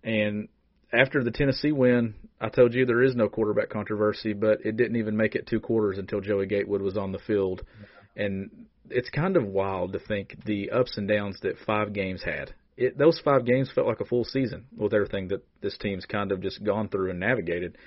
And 0.05 0.47
after 0.93 1.21
the 1.21 1.31
Tennessee 1.31 1.73
win, 1.73 2.15
I 2.39 2.47
told 2.47 2.73
you 2.73 2.85
there 2.85 3.03
is 3.03 3.15
no 3.15 3.27
quarterback 3.27 3.69
controversy, 3.69 4.31
but 4.31 4.59
it 4.63 4.77
didn't 4.77 4.95
even 4.95 5.17
make 5.17 5.35
it 5.35 5.47
two 5.47 5.59
quarters 5.59 5.97
until 5.97 6.21
Joey 6.21 6.45
Gatewood 6.45 6.81
was 6.81 6.95
on 6.95 7.11
the 7.11 7.19
field. 7.19 7.63
And 8.15 8.67
it's 8.89 9.09
kind 9.09 9.37
of 9.37 9.45
wild 9.45 9.93
to 9.93 9.99
think 9.99 10.35
the 10.45 10.71
ups 10.71 10.97
and 10.97 11.07
downs 11.07 11.39
that 11.41 11.57
five 11.65 11.93
games 11.93 12.23
had. 12.23 12.53
It, 12.75 12.97
those 12.97 13.19
five 13.23 13.45
games 13.45 13.71
felt 13.73 13.87
like 13.87 13.99
a 13.99 14.05
full 14.05 14.23
season 14.23 14.65
with 14.75 14.93
everything 14.93 15.27
that 15.29 15.45
this 15.61 15.77
team's 15.77 16.05
kind 16.05 16.31
of 16.31 16.41
just 16.41 16.63
gone 16.63 16.89
through 16.89 17.11
and 17.11 17.19
navigated. 17.19 17.77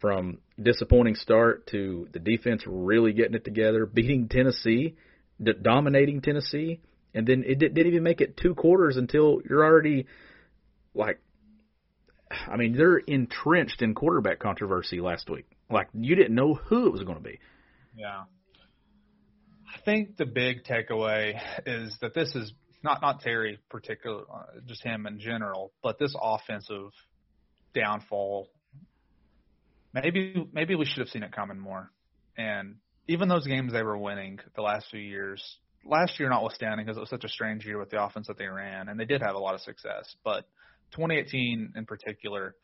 From 0.00 0.38
disappointing 0.60 1.14
start 1.14 1.66
to 1.72 2.08
the 2.12 2.18
defense 2.18 2.62
really 2.66 3.12
getting 3.12 3.34
it 3.34 3.44
together, 3.44 3.84
beating 3.84 4.28
Tennessee, 4.28 4.96
d- 5.42 5.52
dominating 5.60 6.22
Tennessee, 6.22 6.80
and 7.12 7.26
then 7.26 7.44
it 7.46 7.58
didn't 7.58 7.86
even 7.86 8.02
make 8.02 8.22
it 8.22 8.36
two 8.36 8.54
quarters 8.54 8.96
until 8.96 9.42
you're 9.46 9.62
already 9.62 10.06
like, 10.94 11.20
I 12.30 12.56
mean, 12.56 12.76
they're 12.78 12.96
entrenched 12.96 13.82
in 13.82 13.94
quarterback 13.94 14.38
controversy 14.38 15.02
last 15.02 15.28
week. 15.28 15.46
Like 15.68 15.88
you 15.92 16.14
didn't 16.14 16.34
know 16.34 16.54
who 16.54 16.86
it 16.86 16.92
was 16.92 17.02
going 17.02 17.18
to 17.18 17.22
be. 17.22 17.38
Yeah. 17.94 18.22
I 19.72 19.80
think 19.84 20.16
the 20.16 20.26
big 20.26 20.64
takeaway 20.64 21.40
is 21.66 21.96
that 22.00 22.14
this 22.14 22.34
is 22.34 22.52
not 22.82 23.02
not 23.02 23.20
Terry 23.20 23.58
particular, 23.68 24.22
uh, 24.22 24.60
just 24.66 24.82
him 24.82 25.06
in 25.06 25.18
general, 25.20 25.72
but 25.82 25.98
this 25.98 26.14
offensive 26.20 26.90
downfall. 27.74 28.48
Maybe 29.92 30.48
maybe 30.52 30.74
we 30.74 30.84
should 30.84 30.98
have 30.98 31.08
seen 31.08 31.22
it 31.22 31.32
coming 31.32 31.58
more. 31.58 31.90
And 32.36 32.76
even 33.08 33.28
those 33.28 33.46
games 33.46 33.72
they 33.72 33.82
were 33.82 33.98
winning 33.98 34.38
the 34.56 34.62
last 34.62 34.86
few 34.90 35.00
years, 35.00 35.42
last 35.84 36.18
year 36.18 36.28
notwithstanding, 36.30 36.86
because 36.86 36.96
it 36.96 37.00
was 37.00 37.10
such 37.10 37.24
a 37.24 37.28
strange 37.28 37.64
year 37.66 37.78
with 37.78 37.90
the 37.90 38.02
offense 38.02 38.26
that 38.28 38.38
they 38.38 38.46
ran, 38.46 38.88
and 38.88 38.98
they 38.98 39.04
did 39.04 39.22
have 39.22 39.34
a 39.34 39.38
lot 39.38 39.54
of 39.54 39.60
success. 39.60 40.14
But 40.24 40.44
2018 40.92 41.74
in 41.76 41.86
particular, 41.86 42.54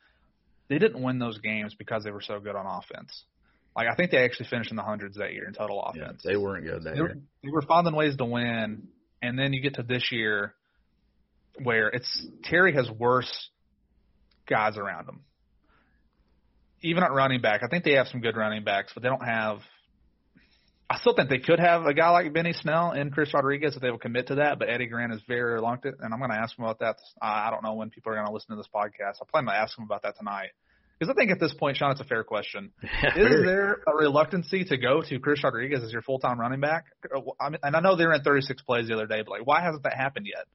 they 0.68 0.78
didn't 0.78 1.02
win 1.02 1.18
those 1.18 1.38
games 1.38 1.74
because 1.74 2.04
they 2.04 2.10
were 2.10 2.22
so 2.22 2.40
good 2.40 2.56
on 2.56 2.66
offense. 2.66 3.24
Like 3.76 3.88
I 3.88 3.94
think 3.94 4.10
they 4.10 4.24
actually 4.24 4.48
finished 4.48 4.70
in 4.70 4.76
the 4.76 4.82
hundreds 4.82 5.18
that 5.18 5.34
year 5.34 5.46
in 5.46 5.52
total 5.52 5.82
offense. 5.82 6.22
Yeah, 6.24 6.32
they 6.32 6.36
weren't 6.38 6.64
good 6.64 6.84
that 6.84 6.94
they 6.94 7.00
were, 7.02 7.08
year. 7.08 7.18
They 7.44 7.50
were 7.50 7.62
finding 7.62 7.94
ways 7.94 8.16
to 8.16 8.24
win, 8.24 8.88
and 9.20 9.38
then 9.38 9.52
you 9.52 9.60
get 9.60 9.74
to 9.74 9.82
this 9.82 10.10
year 10.10 10.54
where 11.62 11.88
it's 11.88 12.26
Terry 12.44 12.72
has 12.72 12.88
worse 12.90 13.50
guys 14.48 14.78
around 14.78 15.08
him. 15.08 15.20
Even 16.80 17.02
at 17.02 17.12
running 17.12 17.42
back, 17.42 17.60
I 17.62 17.68
think 17.68 17.84
they 17.84 17.92
have 17.92 18.06
some 18.08 18.22
good 18.22 18.36
running 18.36 18.64
backs, 18.64 18.92
but 18.94 19.02
they 19.02 19.10
don't 19.10 19.24
have. 19.24 19.58
I 20.88 20.98
still 20.98 21.14
think 21.14 21.28
they 21.28 21.38
could 21.38 21.58
have 21.58 21.84
a 21.84 21.92
guy 21.92 22.10
like 22.10 22.32
Benny 22.32 22.52
Snell 22.52 22.92
and 22.92 23.12
Chris 23.12 23.34
Rodriguez 23.34 23.74
if 23.74 23.82
they 23.82 23.90
will 23.90 23.98
commit 23.98 24.28
to 24.28 24.36
that, 24.36 24.58
but 24.58 24.70
Eddie 24.70 24.86
Gran 24.86 25.10
is 25.10 25.20
very 25.26 25.54
reluctant, 25.54 25.96
and 26.00 26.14
I'm 26.14 26.20
going 26.20 26.30
to 26.30 26.36
ask 26.36 26.56
him 26.56 26.64
about 26.64 26.78
that. 26.78 26.96
I 27.20 27.50
don't 27.50 27.64
know 27.64 27.74
when 27.74 27.90
people 27.90 28.12
are 28.12 28.14
going 28.14 28.26
to 28.26 28.32
listen 28.32 28.50
to 28.50 28.56
this 28.56 28.68
podcast. 28.72 29.16
I 29.20 29.24
plan 29.30 29.44
to 29.46 29.52
ask 29.52 29.76
him 29.76 29.84
about 29.84 30.02
that 30.04 30.16
tonight 30.16 30.50
because 30.98 31.10
I 31.10 31.14
think 31.14 31.30
at 31.30 31.38
this 31.38 31.52
point, 31.54 31.76
Sean, 31.76 31.90
it's 31.90 32.00
a 32.00 32.04
fair 32.04 32.24
question. 32.24 32.72
Yeah, 32.82 33.10
is 33.16 33.44
there 33.44 33.80
a 33.86 33.94
reluctancy 33.94 34.64
to 34.64 34.76
go 34.76 35.02
to 35.02 35.18
Chris 35.18 35.42
Rodriguez 35.44 35.82
as 35.82 35.92
your 35.92 36.02
full 36.02 36.18
time 36.18 36.40
running 36.40 36.60
back? 36.60 36.84
I 37.40 37.50
mean, 37.50 37.58
and 37.62 37.76
I 37.76 37.80
know 37.80 37.96
they 37.96 38.06
ran 38.06 38.22
36 38.22 38.62
plays 38.62 38.88
the 38.88 38.94
other 38.94 39.06
day, 39.06 39.22
but 39.22 39.30
like, 39.30 39.46
why 39.46 39.60
hasn't 39.62 39.82
that 39.82 39.94
happened 39.94 40.26
yet? 40.26 40.46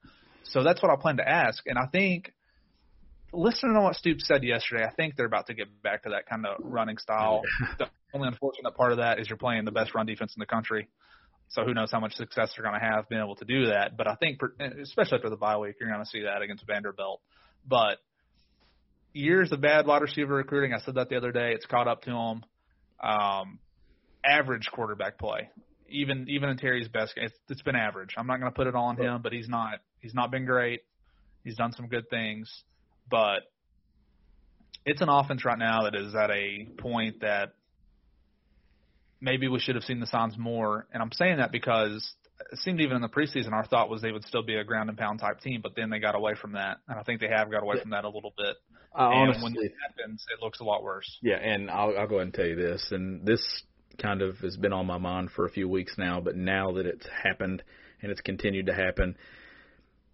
So 0.44 0.64
that's 0.64 0.82
what 0.82 0.92
I 0.92 0.96
plan 1.00 1.18
to 1.18 1.28
ask. 1.28 1.64
And 1.68 1.78
I 1.78 1.86
think, 1.92 2.34
listening 3.32 3.76
to 3.76 3.82
what 3.82 3.96
Stoops 3.96 4.28
said 4.28 4.44
yesterday, 4.44 4.84
I 4.84 4.92
think 4.92 5.16
they're 5.16 5.28
about 5.28 5.48
to 5.48 5.54
get 5.54 5.82
back 5.84 6.04
to 6.04 6.10
that 6.10 6.28
kind 6.28 6.46
of 6.46 6.58
running 6.60 6.98
style. 6.98 7.42
the 7.78 7.88
only 8.14 8.28
unfortunate 8.28 8.76
part 8.76 8.92
of 8.92 8.98
that 8.98 9.20
is 9.20 9.30
you're 9.30 9.38
playing 9.38 9.66
the 9.66 9.72
best 9.72 9.94
run 9.94 10.06
defense 10.06 10.34
in 10.36 10.40
the 10.40 10.46
country 10.46 10.90
So 11.50 11.64
who 11.64 11.74
knows 11.74 11.92
how 11.92 12.00
much 12.00 12.16
success 12.16 12.54
they're 12.56 12.68
going 12.68 12.80
to 12.80 12.86
have 12.86 13.08
being 13.10 13.22
able 13.22 13.36
to 13.36 13.46
do 13.46 13.68
that. 13.68 13.96
But 13.96 14.08
I 14.08 14.16
think, 14.16 14.40
especially 14.82 15.18
after 15.18 15.30
the 15.30 15.38
bye 15.38 15.58
week, 15.58 15.76
you're 15.80 15.90
going 15.90 16.04
to 16.04 16.10
see 16.10 16.24
that 16.24 16.42
against 16.42 16.66
Vanderbilt. 16.66 17.22
But 17.68 18.00
years 19.14 19.52
of 19.52 19.62
bad 19.62 19.86
wide 19.86 20.02
receiver 20.02 20.36
recruiting, 20.36 20.74
I 20.74 20.80
said 20.80 20.96
that 20.96 21.10
the 21.10 21.18
other 21.18 21.32
day, 21.32 21.54
it's 21.54 21.66
caught 21.66 21.88
up 21.88 22.04
to 22.04 22.12
them. 22.12 22.44
Um, 23.02 23.60
average 24.26 24.70
quarterback 24.72 25.18
play. 25.18 25.50
Even 25.90 26.28
even 26.30 26.50
in 26.50 26.58
Terry's 26.58 26.88
best 26.88 27.16
game, 27.16 27.26
it's, 27.26 27.36
it's 27.50 27.62
been 27.62 27.76
average. 27.76 28.16
I'm 28.18 28.28
not 28.28 28.40
going 28.40 28.52
to 28.52 28.56
put 28.56 28.68
it 28.68 28.76
all 28.76 28.86
on 28.86 28.98
him, 28.98 29.22
but 29.22 29.34
he's 29.34 29.50
not 29.50 29.80
he's 30.00 30.14
not 30.14 30.32
been 30.32 30.46
great. 30.46 30.82
He's 31.44 31.56
done 31.56 31.74
some 31.74 31.88
good 31.88 32.10
things, 32.10 32.50
but 33.10 33.40
it's 34.86 35.02
an 35.02 35.10
offense 35.10 35.44
right 35.44 35.58
now 35.58 35.84
that 35.84 35.96
is 35.96 36.16
at 36.16 36.30
a 36.30 36.68
point 36.78 37.22
that 37.22 37.54
maybe 39.20 39.48
we 39.48 39.60
should 39.60 39.76
have 39.76 39.84
seen 39.84 40.00
the 40.00 40.08
signs 40.08 40.38
more. 40.38 40.88
And 40.94 41.02
I'm 41.02 41.12
saying 41.12 41.38
that 41.38 41.52
because 41.52 42.14
it 42.52 42.60
seemed 42.60 42.80
even 42.80 42.96
in 42.96 43.02
the 43.02 43.10
preseason 43.10 43.52
our 43.52 43.66
thought 43.66 43.90
was 43.90 44.02
they 44.02 44.12
would 44.12 44.26
still 44.26 44.44
be 44.44 44.56
a 44.56 44.64
ground 44.64 44.90
and 44.90 44.98
pound 44.98 45.20
type 45.20 45.42
team, 45.42 45.62
but 45.62 45.76
then 45.76 45.90
they 45.90 46.00
got 46.00 46.16
away 46.16 46.34
from 46.40 46.54
that, 46.54 46.78
and 46.88 47.00
I 47.00 47.04
think 47.04 47.22
they 47.22 47.28
have 47.28 47.52
got 47.52 47.64
away 47.64 47.78
from 47.82 47.92
that 47.92 48.06
a 48.06 48.10
little 48.10 48.34
bit. 48.38 48.56
I 48.94 49.06
and 49.06 49.14
honestly, 49.14 49.44
when 49.44 49.54
that 49.54 49.72
happens, 49.88 50.26
it 50.34 50.44
looks 50.44 50.60
a 50.60 50.64
lot 50.64 50.84
worse. 50.84 51.18
Yeah, 51.22 51.38
and 51.38 51.70
I'll, 51.70 51.98
I'll 51.98 52.08
go 52.08 52.16
ahead 52.16 52.28
and 52.28 52.34
tell 52.34 52.46
you 52.46 52.56
this, 52.56 52.88
and 52.92 53.26
this 53.26 53.42
kind 54.02 54.22
of 54.22 54.38
has 54.40 54.58
been 54.58 54.74
on 54.74 54.86
my 54.86 54.98
mind 54.98 55.32
for 55.32 55.46
a 55.46 55.50
few 55.50 55.70
weeks 55.70 55.96
now, 55.98 56.20
but 56.20 56.36
now 56.36 56.74
that 56.74 56.86
it's 56.86 57.06
happened 57.24 57.64
and 58.02 58.12
it's 58.12 58.22
continued 58.22 58.66
to 58.66 58.74
happen, 58.74 59.16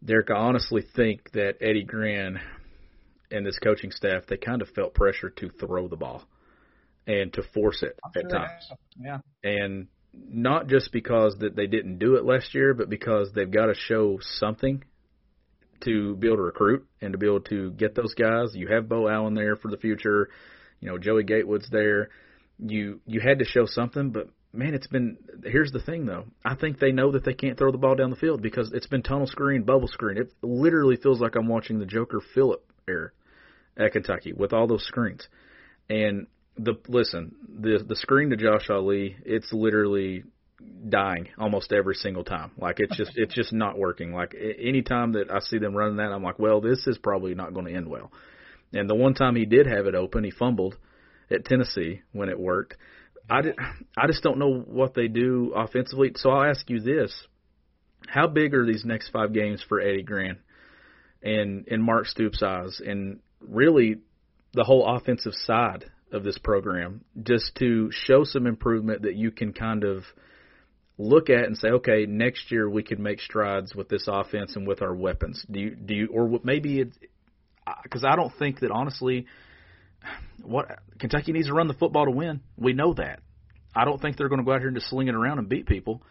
Derek, 0.03 0.29
I 0.29 0.36
honestly 0.36 0.84
think 0.96 1.31
that 1.31 1.55
Eddie 1.62 1.84
Gran 1.84 2.39
and 3.31 3.46
this 3.46 3.60
coaching 3.60 3.91
staff 3.91 4.24
they 4.27 4.38
kind 4.38 4.62
of 4.62 4.69
felt 4.69 4.93
pressure 4.93 5.29
to 5.29 5.50
throw 5.50 5.88
the 5.88 5.98
ball 5.98 6.24
and 7.05 7.34
to 7.34 7.43
force 7.53 7.84
it 7.84 8.00
I'm 8.03 8.12
at 8.15 8.29
sure 8.29 8.39
times. 8.39 8.72
Yeah. 9.00 9.17
and 9.43 9.88
not 10.13 10.67
just 10.67 10.91
because 10.91 11.36
that 11.39 11.55
they 11.55 11.67
didn't 11.67 12.00
do 12.00 12.15
it 12.15 12.25
last 12.25 12.53
year, 12.53 12.74
but 12.74 12.89
because 12.89 13.31
they've 13.34 13.50
got 13.50 13.67
to 13.67 13.75
show 13.75 14.19
something 14.39 14.84
to 15.81 16.15
be 16.15 16.27
able 16.27 16.38
to 16.38 16.43
recruit 16.43 16.88
and 17.01 17.12
to 17.12 17.17
be 17.17 17.27
able 17.27 17.41
to 17.41 17.72
get 17.72 17.96
those 17.96 18.13
guys. 18.13 18.53
You 18.53 18.67
have 18.67 18.89
Beau 18.89 19.07
Allen 19.07 19.34
there 19.34 19.55
for 19.55 19.69
the 19.69 19.77
future. 19.77 20.29
You 20.79 20.89
know, 20.89 20.98
Joey 20.98 21.24
Gatewood's 21.24 21.69
there. 21.69 22.10
You 22.60 23.01
you 23.05 23.19
had 23.19 23.39
to 23.39 23.46
show 23.46 23.65
something, 23.65 24.12
but 24.12 24.29
man, 24.53 24.74
it's 24.74 24.88
been 24.88 25.17
here's 25.43 25.72
the 25.72 25.81
thing 25.81 26.05
though. 26.05 26.25
I 26.43 26.55
think 26.55 26.79
they 26.79 26.91
know 26.91 27.12
that 27.12 27.24
they 27.24 27.34
can't 27.34 27.57
throw 27.57 27.72
the 27.72 27.77
ball 27.77 27.96
down 27.96 28.10
the 28.10 28.15
field 28.15 28.41
because 28.41 28.72
it's 28.74 28.88
been 28.88 29.03
tunnel 29.03 29.27
screen, 29.27 29.63
bubble 29.63 29.88
screen. 29.88 30.17
It 30.17 30.34
literally 30.41 30.96
feels 30.96 31.22
like 31.22 31.36
I'm 31.36 31.48
watching 31.48 31.79
the 31.79 31.86
Joker 31.86 32.22
Phillips 32.34 32.63
era 32.88 33.12
at 33.77 33.91
Kentucky 33.91 34.34
with 34.34 34.53
all 34.53 34.67
those 34.67 34.86
screens. 34.86 35.27
And 35.89 36.27
the 36.57 36.75
listen, 36.88 37.36
the 37.48 37.84
the 37.88 37.96
screen 37.96 38.31
to 38.31 38.38
Josh 38.38 38.69
Ali, 38.69 39.15
it's 39.24 39.53
literally 39.53 40.24
dying 40.89 41.29
almost 41.37 41.71
every 41.71 41.95
single 41.95 42.23
time. 42.23 42.51
Like 42.57 42.79
it's 42.79 42.95
just 42.97 43.11
it's 43.15 43.33
just 43.33 43.53
not 43.53 43.77
working. 43.77 44.13
Like 44.13 44.35
any 44.35 44.81
time 44.81 45.13
that 45.13 45.31
I 45.31 45.39
see 45.39 45.57
them 45.57 45.75
running 45.75 45.97
that, 45.97 46.11
I'm 46.11 46.23
like, 46.23 46.39
well, 46.39 46.61
this 46.61 46.87
is 46.87 46.97
probably 46.97 47.35
not 47.35 47.53
going 47.53 47.65
to 47.65 47.73
end 47.73 47.87
well. 47.87 48.11
And 48.73 48.89
the 48.89 48.95
one 48.95 49.13
time 49.13 49.35
he 49.35 49.45
did 49.45 49.67
have 49.67 49.85
it 49.85 49.95
open, 49.95 50.23
he 50.23 50.31
fumbled 50.31 50.75
at 51.31 51.45
Tennessee 51.45 52.01
when 52.11 52.29
it 52.29 52.39
worked. 52.39 52.75
I, 53.29 53.41
did, 53.41 53.55
I 53.97 54.07
just 54.07 54.23
don't 54.23 54.39
know 54.39 54.59
what 54.59 54.93
they 54.93 55.07
do 55.07 55.53
offensively. 55.55 56.11
So 56.15 56.29
I'll 56.29 56.49
ask 56.49 56.69
you 56.69 56.79
this: 56.79 57.13
How 58.07 58.27
big 58.27 58.53
are 58.53 58.65
these 58.65 58.85
next 58.85 59.09
five 59.09 59.33
games 59.33 59.63
for 59.67 59.79
Eddie 59.79 60.03
Gran 60.03 60.39
and 61.21 61.67
and 61.69 61.83
Mark 61.83 62.07
Stoops' 62.07 62.41
eyes, 62.43 62.81
and 62.85 63.19
really 63.41 63.97
the 64.53 64.63
whole 64.63 64.85
offensive 64.85 65.33
side 65.33 65.85
of 66.11 66.23
this 66.23 66.37
program, 66.37 67.03
just 67.21 67.55
to 67.55 67.89
show 67.91 68.23
some 68.23 68.47
improvement 68.47 69.01
that 69.01 69.15
you 69.15 69.29
can 69.29 69.51
kind 69.51 69.83
of 69.83 70.03
look 70.97 71.29
at 71.29 71.45
and 71.45 71.57
say, 71.57 71.69
okay, 71.69 72.05
next 72.07 72.51
year 72.51 72.69
we 72.69 72.83
could 72.83 72.99
make 72.99 73.19
strides 73.19 73.75
with 73.75 73.89
this 73.89 74.05
offense 74.07 74.55
and 74.55 74.67
with 74.67 74.81
our 74.81 74.93
weapons. 74.93 75.45
Do 75.49 75.59
you 75.59 75.75
do 75.75 75.93
you 75.93 76.07
or 76.11 76.39
maybe 76.43 76.79
it's 76.79 76.97
because 77.83 78.03
I 78.03 78.15
don't 78.15 78.33
think 78.39 78.61
that 78.61 78.71
honestly 78.71 79.27
what 80.41 80.79
Kentucky 80.99 81.33
needs 81.33 81.47
to 81.47 81.53
run 81.53 81.67
the 81.67 81.73
football 81.73 82.05
to 82.05 82.11
win. 82.11 82.41
We 82.57 82.73
know 82.73 82.93
that. 82.93 83.19
I 83.75 83.85
don't 83.85 84.01
think 84.01 84.17
they're 84.17 84.29
going 84.29 84.39
to 84.39 84.45
go 84.45 84.53
out 84.53 84.59
here 84.59 84.69
and 84.69 84.77
just 84.77 84.89
sling 84.89 85.07
it 85.07 85.15
around 85.15 85.39
and 85.39 85.49
beat 85.49 85.67
people. 85.67 86.01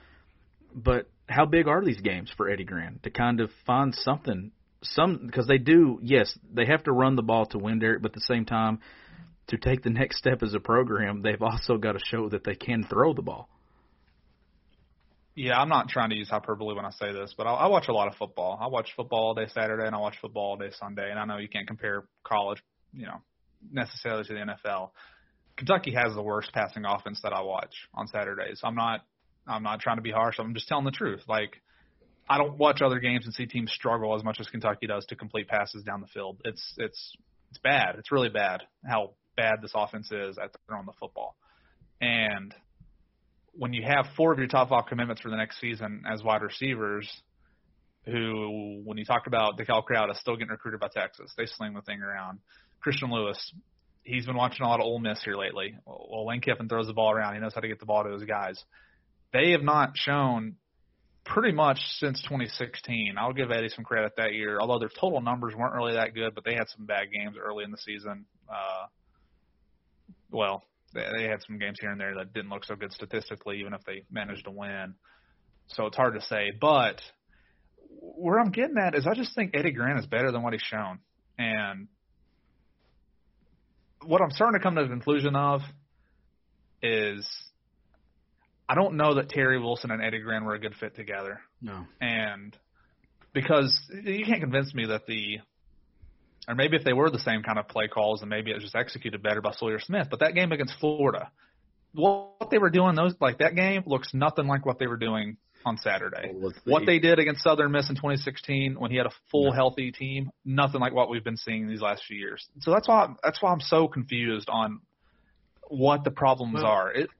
But 0.75 1.09
how 1.29 1.47
big 1.47 1.67
are 1.67 1.85
these 1.85 2.01
games 2.01 2.31
for 2.37 2.49
Eddie 2.49 2.65
Gran 2.65 3.01
to 3.03 3.11
kind 3.11 3.41
of 3.41 3.51
find 3.67 3.95
something? 3.95 4.53
Some 4.83 5.27
because 5.27 5.47
they 5.47 5.59
do. 5.59 5.99
Yes, 6.03 6.39
they 6.53 6.67
have 6.67 6.85
to 6.85 6.93
run 6.93 7.17
the 7.17 7.23
ball 7.23 7.47
to 7.47 7.59
win, 7.59 7.79
Derek. 7.79 8.03
But 8.03 8.11
at 8.11 8.15
the 8.15 8.21
same 8.21 8.45
time, 8.45 8.81
to 9.49 9.57
take 9.57 9.83
the 9.83 9.91
next 9.91 10.19
step 10.19 10.43
as 10.43 10.55
a 10.55 10.61
program, 10.61 11.23
they've 11.23 11.43
also 11.43 11.79
got 11.79 11.93
to 11.93 12.01
show 12.05 12.29
that 12.29 12.45
they 12.45 12.55
can 12.55 12.85
throw 12.85 13.15
the 13.15 13.23
ball. 13.23 13.49
Yeah, 15.39 15.61
I'm 15.61 15.69
not 15.69 15.91
trying 15.91 16.09
to 16.11 16.17
use 16.17 16.31
hyperbole 16.31 16.75
when 16.75 16.87
I 16.87 16.91
say 16.93 17.13
this, 17.13 17.35
but 17.37 17.47
I, 17.47 17.53
I 17.53 17.67
watch 17.67 17.89
a 17.89 17.93
lot 17.93 18.09
of 18.09 18.15
football. 18.15 18.59
I 18.59 18.69
watch 18.69 18.89
football 18.97 19.19
all 19.19 19.35
day 19.35 19.47
Saturday, 19.53 19.87
and 19.87 19.95
I 19.95 19.99
watch 19.99 20.17
football 20.19 20.45
all 20.45 20.57
day 20.57 20.71
Sunday. 20.79 21.11
And 21.11 21.21
I 21.21 21.27
know 21.27 21.37
you 21.37 21.49
can't 21.49 21.67
compare 21.67 22.05
college, 22.25 22.59
you 22.95 23.05
know, 23.05 23.21
necessarily 23.71 24.25
to 24.25 24.33
the 24.33 24.41
NFL. 24.41 24.91
Kentucky 25.59 25.93
has 25.93 26.15
the 26.15 26.23
worst 26.23 26.53
passing 26.55 26.87
offense 26.87 27.21
that 27.23 27.35
I 27.35 27.43
watch 27.43 27.75
on 27.93 28.09
Saturdays. 28.09 28.61
I'm 28.65 28.75
not, 28.75 29.05
I'm 29.47 29.63
not 29.63 29.81
trying 29.81 29.97
to 29.97 30.03
be 30.03 30.11
harsh. 30.11 30.37
I'm 30.39 30.55
just 30.55 30.69
telling 30.69 30.87
the 30.87 30.91
truth. 30.91 31.21
Like, 31.29 31.61
I 32.31 32.39
don't 32.39 32.57
watch 32.57 32.81
other 32.81 32.99
games 32.99 33.27
and 33.27 33.35
see 33.35 33.45
teams 33.45 33.71
struggle 33.73 34.17
as 34.17 34.25
much 34.25 34.39
as 34.41 34.49
Kentucky 34.49 34.87
does 34.87 35.05
to 35.07 35.17
complete 35.17 35.49
passes 35.49 35.83
down 35.83 36.01
the 36.01 36.07
field. 36.07 36.41
It's, 36.47 36.75
it's, 36.79 37.15
it's 37.51 37.59
bad. 37.59 37.97
It's 37.99 38.11
really 38.11 38.31
bad 38.31 38.63
how 38.89 39.13
bad 39.37 39.57
this 39.61 39.73
offense 39.75 40.11
is 40.11 40.39
at 40.39 40.53
throwing 40.67 40.87
the 40.87 40.93
football. 40.99 41.37
And 42.01 42.55
when 43.59 43.73
you 43.73 43.83
have 43.83 44.07
four 44.17 44.33
of 44.33 44.39
your 44.39 44.49
top 44.49 44.69
five 44.69 44.87
commitments 44.87 45.23
for 45.23 45.31
the 45.31 45.37
next 45.37 45.61
season 45.61 46.03
as 46.11 46.23
wide 46.23 46.43
receivers, 46.43 47.09
who, 48.05 48.83
when 48.85 48.99
you 48.99 49.05
talked 49.05 49.27
about 49.27 49.59
Dekel 49.59 49.83
Crowdus 49.85 50.17
still 50.17 50.37
getting 50.37 50.51
recruited 50.51 50.81
by 50.81 50.89
Texas. 50.89 51.33
They 51.37 51.47
sling 51.47 51.75
the 51.75 51.83
thing 51.83 52.03
around. 52.03 52.39
Christian 52.81 53.11
Lewis, 53.11 53.53
he's 54.05 54.27
been 54.27 54.37
watching 54.37 54.65
a 54.65 54.69
lot 54.69 54.81
of 54.81 54.87
Ole 54.87 55.01
Miss 55.01 55.23
here 55.25 55.35
lately. 55.35 55.77
Well, 55.85 56.27
Lane 56.27 56.41
Kiffin 56.41 56.69
throws 56.69 56.87
the 56.87 56.93
ball 56.93 57.11
around. 57.11 57.35
He 57.35 57.41
knows 57.41 57.55
how 57.55 57.61
to 57.61 57.69
get 57.69 57.81
the 57.81 57.87
ball 57.87 58.05
to 58.05 58.11
his 58.11 58.23
guys. 58.25 58.63
They 59.33 59.51
have 59.51 59.63
not 59.63 59.93
shown 59.97 60.55
pretty 61.25 61.53
much 61.53 61.79
since 61.99 62.23
2016. 62.23 63.17
I'll 63.19 63.33
give 63.33 63.51
Eddie 63.51 63.71
some 63.71 63.85
credit 63.85 64.13
that 64.17 64.33
year, 64.33 64.61
although 64.61 64.79
their 64.79 64.91
total 65.01 65.21
numbers 65.21 65.55
weren't 65.57 65.75
really 65.75 65.95
that 65.95 66.15
good, 66.15 66.35
but 66.35 66.45
they 66.45 66.55
had 66.55 66.69
some 66.69 66.87
bad 66.87 67.11
games 67.13 67.37
early 67.37 67.65
in 67.65 67.73
the 67.73 67.79
season. 67.79 68.27
Uh, 68.49 68.87
well, 70.31 70.63
they 70.97 71.25
had 71.25 71.43
some 71.47 71.59
games 71.59 71.79
here 71.81 71.91
and 71.91 72.01
there 72.01 72.15
that 72.17 72.33
didn't 72.33 72.51
look 72.51 72.65
so 72.65 72.75
good 72.75 72.93
statistically, 72.93 73.61
even 73.61 73.73
if 73.75 73.83
they 73.85 74.03
managed 74.11 74.45
to 74.45 74.51
win. 74.51 74.95
So 75.69 75.87
it's 75.87 75.97
hard 75.97 76.15
to 76.15 76.21
say. 76.21 76.53
But 76.59 77.01
where 78.01 78.39
I'm 78.39 78.51
getting 78.51 78.79
at 78.79 78.95
is 78.95 79.07
I 79.07 79.15
just 79.15 79.35
think 79.35 79.53
Eddie 79.55 79.73
Gran 79.73 79.99
is 79.99 80.07
better 80.07 80.33
than 80.33 80.43
what 80.43 80.53
he's 80.53 80.63
shown. 80.63 80.99
And 81.39 81.89
what 84.05 84.21
I'm 84.23 84.31
starting 84.31 84.59
to 84.59 84.63
come 84.63 84.77
to 84.77 84.83
the 84.83 84.89
conclusion 84.89 85.37
of 85.37 85.61
is 86.83 87.27
I 88.69 88.75
don't 88.75 88.97
know 88.97 89.15
that 89.15 89.29
Terry 89.29 89.59
Wilson 89.61 89.91
and 89.91 90.03
Eddie 90.03 90.21
Gran 90.21 90.45
were 90.45 90.55
a 90.55 90.61
good 90.61 90.75
fit 90.79 90.95
together. 90.95 91.41
No. 91.61 91.85
And 92.01 92.57
because 93.33 93.79
you 93.91 94.25
can't 94.25 94.41
convince 94.41 94.75
me 94.75 94.87
that 94.87 95.07
the 95.07 95.39
or 96.49 96.55
maybe 96.55 96.77
if 96.77 96.85
they 96.85 96.93
were 96.93 97.11
the 97.11 97.19
same 97.19 97.43
kind 97.43 97.59
of 97.59 97.69
play 97.69 97.89
calls 97.89 98.21
and 98.21 98.31
maybe 98.31 98.51
it 98.51 98.55
was 98.55 98.63
just 98.63 98.77
executed 98.77 99.23
better 99.23 99.41
by 99.41 99.53
Sawyer 99.53 99.81
Smith. 99.81 100.09
But 100.11 100.21
that 100.21 100.35
game 100.35 100.53
against 100.53 100.75
Florida, 100.79 101.31
what 101.93 102.51
they 102.51 102.59
were 102.59 102.71
doing 102.71 102.95
those 102.95 103.15
like 103.21 103.39
that 103.39 103.55
game 103.55 103.83
looks 103.87 104.13
nothing 104.15 104.47
like 104.47 104.65
what 104.65 104.79
they 104.79 104.87
were 104.87 104.97
doing 104.97 105.37
on 105.65 105.77
Saturday. 105.79 106.31
Well, 106.33 106.53
what 106.65 106.87
they 106.87 107.01
did 107.01 107.19
against 107.19 107.43
Southern 107.43 107.73
Miss 107.73 107.89
in 107.89 107.97
2016 107.97 108.77
when 108.79 108.91
he 108.91 108.97
had 108.97 109.07
a 109.07 109.13
full 109.33 109.53
healthy 109.53 109.91
team, 109.91 110.31
nothing 110.45 110.81
like 110.81 110.93
what 110.93 111.11
we've 111.11 111.25
been 111.25 111.37
seeing 111.37 111.67
these 111.67 111.81
last 111.81 112.05
few 112.07 112.17
years. 112.17 112.47
So 112.61 112.71
that's 112.71 112.87
why 112.87 113.09
that's 113.23 113.43
why 113.43 113.51
I'm 113.51 113.61
so 113.61 113.89
confused 113.89 114.49
on 114.49 114.81
what 115.69 116.05
the 116.05 116.13
problems 116.13 116.55
Well- 116.55 116.67
are. 116.67 116.93
It, 116.93 117.11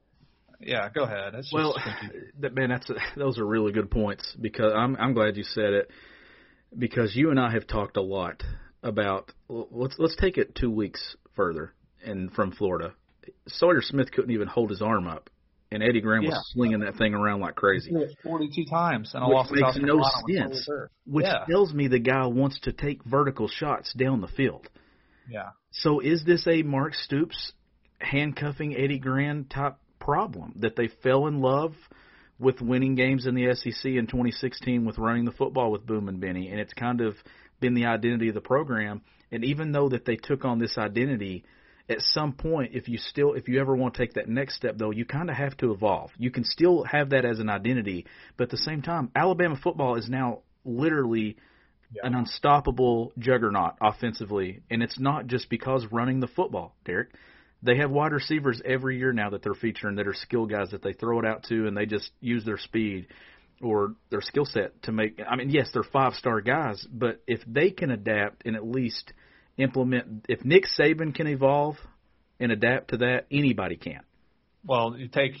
yeah, 0.59 0.89
go 0.89 1.03
ahead. 1.03 1.35
It's 1.35 1.53
Well, 1.53 1.75
that, 2.39 2.55
man, 2.55 2.69
that's 2.69 2.89
those 3.15 3.37
are 3.37 3.45
really 3.45 3.71
good 3.71 3.91
points 3.91 4.35
because 4.41 4.73
I'm 4.75 4.95
I'm 4.95 5.13
glad 5.13 5.37
you 5.37 5.43
said 5.43 5.73
it 5.73 5.91
because 6.75 7.15
you 7.15 7.29
and 7.29 7.39
I 7.39 7.51
have 7.51 7.67
talked 7.67 7.95
a 7.95 8.01
lot 8.01 8.41
about 8.87 9.31
let's 9.49 9.95
let's 9.99 10.15
take 10.15 10.37
it 10.37 10.55
two 10.55 10.71
weeks 10.71 11.15
further 11.35 11.73
and 12.03 12.31
from 12.33 12.51
Florida. 12.51 12.93
Sawyer 13.47 13.81
Smith 13.81 14.11
couldn't 14.11 14.31
even 14.31 14.47
hold 14.47 14.69
his 14.69 14.81
arm 14.81 15.05
up, 15.07 15.29
and 15.71 15.83
Eddie 15.83 16.01
Gran 16.01 16.23
was 16.23 16.31
Yeah. 16.33 16.39
slinging 16.53 16.79
that 16.79 16.95
thing 16.95 17.13
around 17.13 17.41
like 17.41 17.55
crazy, 17.55 17.91
42 18.23 18.65
times 18.65 19.13
and 19.13 19.23
I 19.23 19.27
which 19.27 19.51
makes 19.51 19.75
no 19.77 19.99
Carolina 19.99 20.13
with 20.25 20.35
full 20.47 20.53
sense. 20.53 20.69
Which 21.05 21.25
Yeah. 21.25 21.45
tells 21.49 21.73
me 21.73 21.87
the 21.87 21.99
guy 21.99 22.25
wants 22.25 22.59
to 22.61 22.71
take 22.71 23.03
vertical 23.03 23.47
shots 23.47 23.93
down 23.93 24.21
the 24.21 24.27
field. 24.27 24.69
Yeah. 25.29 25.49
So 25.71 25.99
is 25.99 26.23
this 26.23 26.47
a 26.47 26.63
Mark 26.63 26.93
Stoops 26.95 27.53
handcuffing 27.99 28.75
Eddie 28.75 28.99
Gran 28.99 29.45
type 29.45 29.75
problem 29.99 30.53
that 30.57 30.75
they 30.77 30.87
fell 30.87 31.27
in 31.27 31.41
love 31.41 31.75
with 32.39 32.61
winning 32.61 32.95
games 32.95 33.25
in 33.25 33.35
the 33.35 33.53
SEC 33.55 33.97
in 33.97 34.07
2016 34.07 34.85
with 34.85 34.97
running 34.97 35.25
the 35.25 35.31
football 35.31 35.71
with 35.71 35.85
Boom 35.85 36.07
and 36.07 36.21
Benny, 36.21 36.49
and 36.49 36.59
it's 36.59 36.73
kind 36.73 37.01
of 37.01 37.15
been 37.59 37.73
the 37.73 37.85
identity 37.85 38.29
of 38.29 38.35
the 38.35 38.41
program. 38.41 39.01
And 39.31 39.43
even 39.43 39.71
though 39.71 39.89
that 39.89 40.05
they 40.05 40.15
took 40.15 40.45
on 40.45 40.59
this 40.59 40.77
identity, 40.77 41.43
At 41.89 42.01
some 42.01 42.33
point, 42.33 42.71
if 42.75 42.89
you 42.89 42.97
still, 42.97 43.33
if 43.33 43.47
you 43.47 43.61
ever 43.61 43.73
want 43.75 43.93
to 43.93 43.99
take 43.99 44.15
that 44.15 44.27
next 44.27 44.55
step, 44.55 44.77
though, 44.77 44.91
you 44.91 45.05
kind 45.05 45.29
of 45.29 45.37
have 45.37 45.55
to 45.57 45.71
evolve. 45.71 46.11
You 46.17 46.31
can 46.31 46.43
still 46.43 46.83
have 46.83 47.11
that 47.11 47.23
as 47.23 47.39
an 47.39 47.49
identity, 47.49 48.05
but 48.35 48.45
at 48.45 48.49
the 48.49 48.57
same 48.57 48.81
time, 48.81 49.09
Alabama 49.15 49.55
football 49.55 49.95
is 49.95 50.09
now 50.09 50.39
literally 50.65 51.37
yeah. 51.93 52.05
an 52.05 52.13
unstoppable 52.13 53.13
juggernaut 53.17 53.75
offensively, 53.79 54.63
and 54.69 54.83
it's 54.83 54.99
not 54.99 55.27
just 55.27 55.49
because 55.49 55.85
running 55.89 56.19
the 56.19 56.27
football, 56.27 56.75
Derek. 56.83 57.09
They 57.63 57.77
have 57.77 57.89
wide 57.89 58.11
receivers 58.11 58.61
every 58.65 58.97
year 58.97 59.13
now 59.13 59.29
that 59.29 59.41
they're 59.41 59.53
featuring 59.53 59.95
that 59.95 60.07
are 60.07 60.13
skill 60.13 60.45
guys 60.45 60.71
that 60.71 60.83
they 60.83 60.93
throw 60.93 61.19
it 61.19 61.25
out 61.25 61.43
to, 61.43 61.67
and 61.67 61.75
they 61.75 61.85
just 61.85 62.11
use 62.19 62.43
their 62.43 62.57
speed 62.57 63.07
or 63.61 63.95
their 64.09 64.21
skill 64.21 64.45
set 64.45 64.81
to 64.83 64.91
make. 64.91 65.19
I 65.27 65.35
mean, 65.35 65.49
yes, 65.49 65.69
they're 65.73 65.83
five 65.83 66.13
star 66.13 66.41
guys, 66.41 66.85
but 66.91 67.21
if 67.27 67.41
they 67.47 67.71
can 67.71 67.91
adapt 67.91 68.45
and 68.45 68.55
at 68.55 68.65
least 68.65 69.13
implement, 69.57 70.25
if 70.29 70.45
Nick 70.45 70.65
Saban 70.77 71.13
can 71.13 71.27
evolve 71.27 71.75
and 72.39 72.51
adapt 72.51 72.89
to 72.89 72.97
that, 72.97 73.25
anybody 73.31 73.75
can. 73.75 74.01
Well, 74.65 74.95
you 74.97 75.07
take 75.07 75.33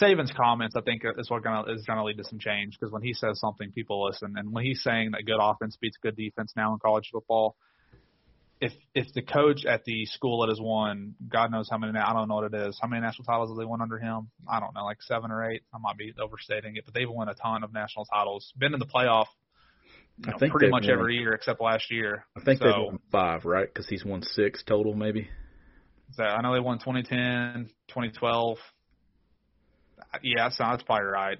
Saban's 0.00 0.32
comments. 0.32 0.74
I 0.76 0.80
think 0.80 1.02
is 1.18 1.30
what 1.30 1.42
gonna 1.42 1.72
is 1.72 1.84
gonna 1.86 2.04
lead 2.04 2.18
to 2.18 2.24
some 2.24 2.38
change 2.38 2.76
because 2.78 2.92
when 2.92 3.02
he 3.02 3.12
says 3.12 3.38
something, 3.40 3.72
people 3.72 4.04
listen, 4.04 4.34
and 4.36 4.52
when 4.52 4.64
he's 4.64 4.82
saying 4.82 5.12
that 5.12 5.24
good 5.24 5.38
offense 5.40 5.76
beats 5.80 5.96
good 6.02 6.16
defense 6.16 6.52
now 6.56 6.72
in 6.72 6.78
college 6.78 7.08
football, 7.12 7.56
if 8.62 8.72
if 8.94 9.12
the 9.12 9.22
coach 9.22 9.66
at 9.66 9.84
the 9.84 10.06
school 10.06 10.40
that 10.40 10.48
has 10.48 10.60
won, 10.60 11.16
God 11.28 11.50
knows 11.50 11.68
how 11.68 11.78
many, 11.78 11.98
I 11.98 12.12
don't 12.12 12.28
know 12.28 12.36
what 12.36 12.54
it 12.54 12.54
is, 12.54 12.78
how 12.80 12.86
many 12.86 13.02
national 13.02 13.24
titles 13.24 13.50
have 13.50 13.58
they 13.58 13.64
won 13.64 13.82
under 13.82 13.98
him? 13.98 14.30
I 14.48 14.60
don't 14.60 14.72
know, 14.72 14.84
like 14.84 15.02
seven 15.02 15.32
or 15.32 15.50
eight. 15.50 15.62
I 15.74 15.78
might 15.78 15.98
be 15.98 16.14
overstating 16.16 16.76
it, 16.76 16.84
but 16.84 16.94
they've 16.94 17.10
won 17.10 17.28
a 17.28 17.34
ton 17.34 17.64
of 17.64 17.72
national 17.72 18.04
titles. 18.04 18.52
Been 18.56 18.72
in 18.72 18.78
the 18.78 18.86
playoff. 18.86 19.26
You 20.18 20.28
know, 20.28 20.34
I 20.36 20.38
think 20.38 20.52
pretty 20.52 20.70
much 20.70 20.84
won, 20.84 20.92
every 20.92 21.16
year 21.16 21.32
except 21.32 21.60
last 21.60 21.90
year. 21.90 22.24
I 22.36 22.44
think 22.44 22.60
so, 22.60 22.66
they've 22.66 22.86
won 22.86 23.00
five, 23.10 23.44
right? 23.44 23.66
Because 23.66 23.88
he's 23.88 24.04
won 24.04 24.22
six 24.22 24.62
total, 24.62 24.94
maybe. 24.94 25.28
So 26.12 26.22
I 26.22 26.40
know 26.40 26.54
they 26.54 26.60
won 26.60 26.78
2010, 26.78 27.68
2012. 27.88 28.58
Yeah, 30.22 30.50
so 30.50 30.64
that's 30.70 30.84
probably 30.84 31.06
right. 31.06 31.38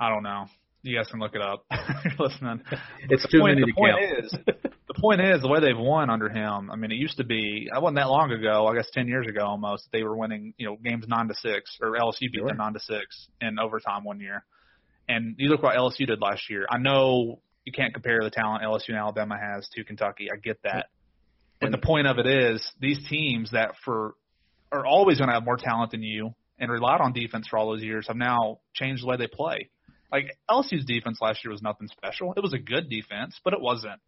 I 0.00 0.08
don't 0.08 0.22
know. 0.22 0.46
You 0.82 0.96
guys 0.96 1.08
can 1.10 1.20
look 1.20 1.34
it 1.34 1.42
up. 1.42 1.66
You're 2.04 2.14
listening. 2.18 2.62
It's 3.10 3.28
too 3.30 3.40
point, 3.40 3.58
many 3.58 3.72
to 3.72 3.76
point 3.76 3.96
count. 3.98 4.24
Is, 4.24 4.72
point 5.00 5.20
is, 5.20 5.42
the 5.42 5.48
way 5.48 5.60
they've 5.60 5.76
won 5.76 6.10
under 6.10 6.28
him. 6.28 6.70
I 6.70 6.76
mean, 6.76 6.90
it 6.90 6.96
used 6.96 7.16
to 7.18 7.24
be. 7.24 7.68
I 7.74 7.78
wasn't 7.78 7.96
that 7.96 8.08
long 8.08 8.30
ago. 8.32 8.66
I 8.66 8.74
guess 8.74 8.88
ten 8.92 9.08
years 9.08 9.26
ago 9.26 9.44
almost. 9.44 9.88
They 9.92 10.02
were 10.02 10.16
winning, 10.16 10.54
you 10.58 10.66
know, 10.66 10.76
games 10.76 11.04
nine 11.08 11.28
to 11.28 11.34
six, 11.34 11.76
or 11.80 11.92
LSU 11.92 12.20
beat 12.20 12.36
sure. 12.36 12.48
them 12.48 12.58
nine 12.58 12.74
to 12.74 12.80
six 12.80 13.28
in 13.40 13.58
overtime 13.58 14.04
one 14.04 14.20
year. 14.20 14.44
And 15.08 15.36
you 15.38 15.48
look 15.48 15.62
what 15.62 15.76
LSU 15.76 16.06
did 16.06 16.20
last 16.20 16.50
year. 16.50 16.66
I 16.68 16.78
know 16.78 17.40
you 17.64 17.72
can't 17.72 17.94
compare 17.94 18.22
the 18.22 18.30
talent 18.30 18.64
LSU 18.64 18.88
and 18.88 18.98
Alabama 18.98 19.36
has 19.40 19.68
to 19.74 19.84
Kentucky. 19.84 20.28
I 20.32 20.36
get 20.36 20.62
that. 20.64 20.86
But 21.60 21.70
the 21.70 21.78
point 21.78 22.06
of 22.06 22.18
it 22.18 22.26
is, 22.26 22.72
these 22.80 22.98
teams 23.08 23.52
that 23.52 23.74
for 23.84 24.14
are 24.72 24.84
always 24.84 25.18
going 25.18 25.28
to 25.28 25.34
have 25.34 25.44
more 25.44 25.56
talent 25.56 25.92
than 25.92 26.02
you 26.02 26.34
and 26.58 26.70
relied 26.70 27.00
on 27.00 27.12
defense 27.12 27.46
for 27.48 27.58
all 27.58 27.70
those 27.70 27.82
years 27.82 28.06
have 28.08 28.16
now 28.16 28.58
changed 28.74 29.02
the 29.02 29.06
way 29.06 29.16
they 29.16 29.26
play. 29.26 29.70
Like 30.10 30.36
LSU's 30.50 30.84
defense 30.84 31.18
last 31.20 31.44
year 31.44 31.52
was 31.52 31.62
nothing 31.62 31.88
special. 31.88 32.34
It 32.36 32.42
was 32.42 32.52
a 32.52 32.58
good 32.58 32.88
defense, 32.88 33.38
but 33.44 33.52
it 33.52 33.60
wasn't 33.60 34.00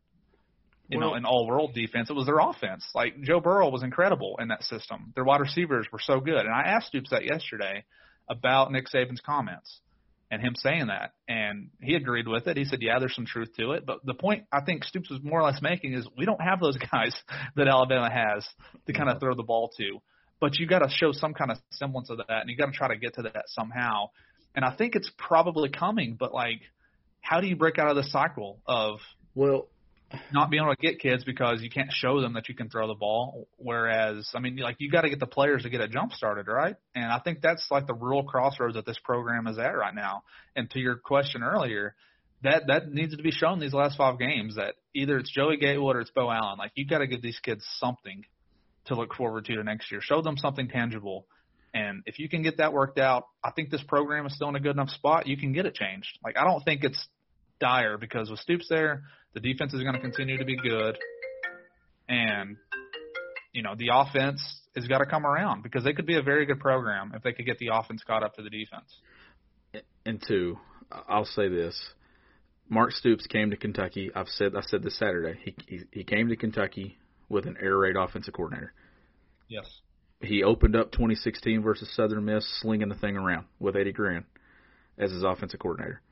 you 0.89 0.99
well, 0.99 1.11
know, 1.11 1.15
an 1.15 1.25
all 1.25 1.47
world 1.47 1.75
defense. 1.75 2.09
It 2.11 2.15
was 2.15 2.27
their 2.27 2.39
offense. 2.39 2.85
Like 2.95 3.21
Joe 3.23 3.41
Burrow 3.41 3.69
was 3.69 3.83
incredible 3.83 4.37
in 4.41 4.49
that 4.49 4.63
system. 4.65 5.13
Their 5.15 5.25
wide 5.25 5.41
receivers 5.41 5.87
were 5.93 6.01
so 6.03 6.21
good. 6.21 6.41
And 6.41 6.53
I 6.53 6.63
asked 6.63 6.89
Stoops 6.89 7.11
that 7.11 7.25
yesterday 7.25 7.85
about 8.29 8.73
Nick 8.73 8.87
Saban's 8.93 9.21
comments 9.21 9.81
and 10.31 10.43
him 10.43 10.55
saying 10.57 10.87
that. 10.87 11.13
And 11.29 11.69
he 11.81 11.95
agreed 11.95 12.27
with 12.27 12.47
it. 12.47 12.57
He 12.57 12.65
said, 12.65 12.81
Yeah, 12.81 12.99
there's 12.99 13.15
some 13.15 13.27
truth 13.27 13.51
to 13.59 13.73
it. 13.73 13.85
But 13.87 14.05
the 14.05 14.15
point 14.15 14.45
I 14.51 14.63
think 14.63 14.85
Stoops 14.85 15.11
was 15.11 15.21
more 15.23 15.41
or 15.41 15.45
less 15.45 15.61
making 15.61 15.93
is 15.93 16.07
we 16.17 16.25
don't 16.25 16.41
have 16.41 16.61
those 16.61 16.77
guys 16.93 17.15
that 17.57 17.69
Alabama 17.69 18.11
has 18.11 18.47
to 18.87 18.93
kind 18.93 19.11
of 19.11 19.21
throw 19.21 19.35
the 19.35 19.43
ball 19.43 19.71
to. 19.77 20.01
But 20.41 20.59
you 20.59 20.67
got 20.67 20.81
to 20.81 20.89
show 20.89 21.13
some 21.13 21.35
kind 21.35 21.51
of 21.51 21.59
semblance 21.73 22.11
of 22.11 22.19
that, 22.19 22.41
and 22.43 22.49
you 22.49 22.57
got 22.57 22.67
to 22.67 22.73
try 22.73 22.89
to 22.89 22.97
get 22.97 23.15
to 23.15 23.23
that 23.23 23.45
somehow. 23.49 24.11
And 24.55 24.65
I 24.65 24.75
think 24.75 24.95
it's 24.95 25.11
probably 25.19 25.69
coming, 25.69 26.17
but 26.19 26.33
like, 26.33 26.61
how 27.21 27.41
do 27.41 27.49
you 27.49 27.57
break 27.57 27.79
out 27.79 27.91
of 27.91 27.97
the 27.97 28.05
cycle 28.05 28.61
of 28.67 29.01
well, 29.35 29.69
not 30.33 30.51
being 30.51 30.63
able 30.63 30.75
to 30.75 30.81
get 30.81 31.01
kids 31.01 31.25
because 31.25 31.61
you 31.63 31.71
can't 31.71 31.93
show 31.93 32.21
them 32.21 32.35
that 32.35 32.49
you 32.49 32.55
can 32.55 32.71
throw 32.71 32.87
the 32.87 32.95
ball. 32.95 33.47
Whereas, 33.57 34.31
I 34.35 34.41
mean, 34.41 34.57
like 34.57 34.77
you 34.79 34.91
got 34.91 35.03
to 35.03 35.11
get 35.11 35.21
the 35.21 35.27
players 35.27 35.63
to 35.63 35.71
get 35.71 35.81
a 35.81 35.89
jump 35.89 36.13
started, 36.13 36.47
right? 36.49 36.77
And 36.95 37.05
I 37.05 37.19
think 37.19 37.41
that's 37.43 37.67
like 37.71 37.87
the 37.87 37.95
real 37.95 38.23
crossroads 38.23 38.75
that 38.75 38.87
this 38.87 38.99
program 39.03 39.47
is 39.47 39.59
at 39.59 39.77
right 39.77 39.95
now. 39.95 40.23
And 40.57 40.71
to 40.71 40.79
your 40.79 40.97
question 40.97 41.43
earlier, 41.43 41.95
that 42.43 42.69
that 42.69 42.93
needs 42.93 43.17
to 43.17 43.23
be 43.23 43.33
shown 43.33 43.59
these 43.59 43.75
last 43.75 43.99
five 43.99 44.19
games 44.19 44.57
that 44.57 44.75
either 44.95 45.19
it's 45.19 45.31
Joey 45.31 45.57
Gatewood 45.57 45.97
or 45.97 46.01
it's 46.01 46.11
Beau 46.11 46.31
Allen. 46.31 46.59
Like 46.59 46.73
you 46.75 46.87
got 46.87 46.99
to 46.99 47.07
give 47.07 47.21
these 47.21 47.39
kids 47.41 47.65
something 47.79 48.25
to 48.87 48.95
look 48.95 49.15
forward 49.15 49.45
to 49.47 49.65
next 49.65 49.91
year. 49.91 50.01
Show 50.01 50.23
them 50.23 50.37
something 50.37 50.69
tangible. 50.69 51.27
And 51.75 52.03
if 52.07 52.19
you 52.19 52.29
can 52.29 52.43
get 52.43 52.59
that 52.59 52.73
worked 52.73 52.99
out, 52.99 53.25
I 53.45 53.51
think 53.51 53.71
this 53.71 53.83
program 53.87 54.25
is 54.27 54.35
still 54.35 54.49
in 54.49 54.57
a 54.57 54.61
good 54.61 54.71
enough 54.71 54.89
spot. 54.91 55.27
You 55.27 55.37
can 55.37 55.53
get 55.53 55.67
it 55.67 55.75
changed. 55.75 56.19
Like 56.25 56.39
I 56.39 56.45
don't 56.45 56.63
think 56.65 56.85
it's 56.85 57.09
dire 57.61 57.99
because 57.99 58.31
with 58.31 58.41
Stoops 58.41 58.69
there, 58.69 59.05
the 59.41 59.53
defense 59.53 59.73
is 59.73 59.83
going 59.83 59.95
to 59.95 60.01
continue 60.01 60.37
to 60.37 60.45
be 60.45 60.57
good, 60.57 60.99
and 62.09 62.57
you 63.53 63.63
know 63.63 63.75
the 63.77 63.91
offense 63.93 64.41
has 64.75 64.87
got 64.89 64.99
to 64.99 65.07
come 65.07 65.25
around 65.25 65.63
because 65.63 65.85
they 65.85 65.93
could 65.93 66.07
be 66.07 66.17
a 66.17 66.23
very 66.23 66.45
good 66.45 66.59
program 66.59 67.13
if 67.15 67.23
they 67.23 67.33
could 67.33 67.47
get 67.47 67.59
the 67.59 67.69
offense 67.73 68.03
caught 68.05 68.23
up 68.23 68.35
to 68.35 68.43
the 68.43 68.51
defense. 68.51 68.93
And 70.05 70.23
two, 70.27 70.59
I'll 71.09 71.25
say 71.25 71.49
this: 71.49 71.79
Mark 72.69 72.91
Stoops 72.93 73.27
came 73.27 73.51
to 73.51 73.57
Kentucky. 73.57 74.11
I've 74.15 74.29
said 74.29 74.57
I 74.57 74.63
said 74.63 74.83
this 74.83 74.99
Saturday. 74.99 75.39
He 75.45 75.55
he, 75.67 75.81
he 75.93 76.05
came 76.05 76.29
to 76.29 76.37
Kentucky 76.37 76.99
with 77.29 77.47
an 77.47 77.57
air 77.63 77.77
raid 77.77 77.97
offensive 77.97 78.35
coordinator. 78.35 78.73
Yes. 79.49 79.67
He 80.21 80.43
opened 80.43 80.75
up 80.75 80.91
2016 80.91 81.63
versus 81.63 81.89
Southern 81.95 82.25
Miss, 82.25 82.45
slinging 82.61 82.89
the 82.89 82.97
thing 82.97 83.17
around 83.17 83.47
with 83.61 83.77
Eddie 83.77 83.93
Gran 83.93 84.25
as 84.99 85.13
his 85.13 85.23
offensive 85.23 85.61
coordinator. 85.61 86.03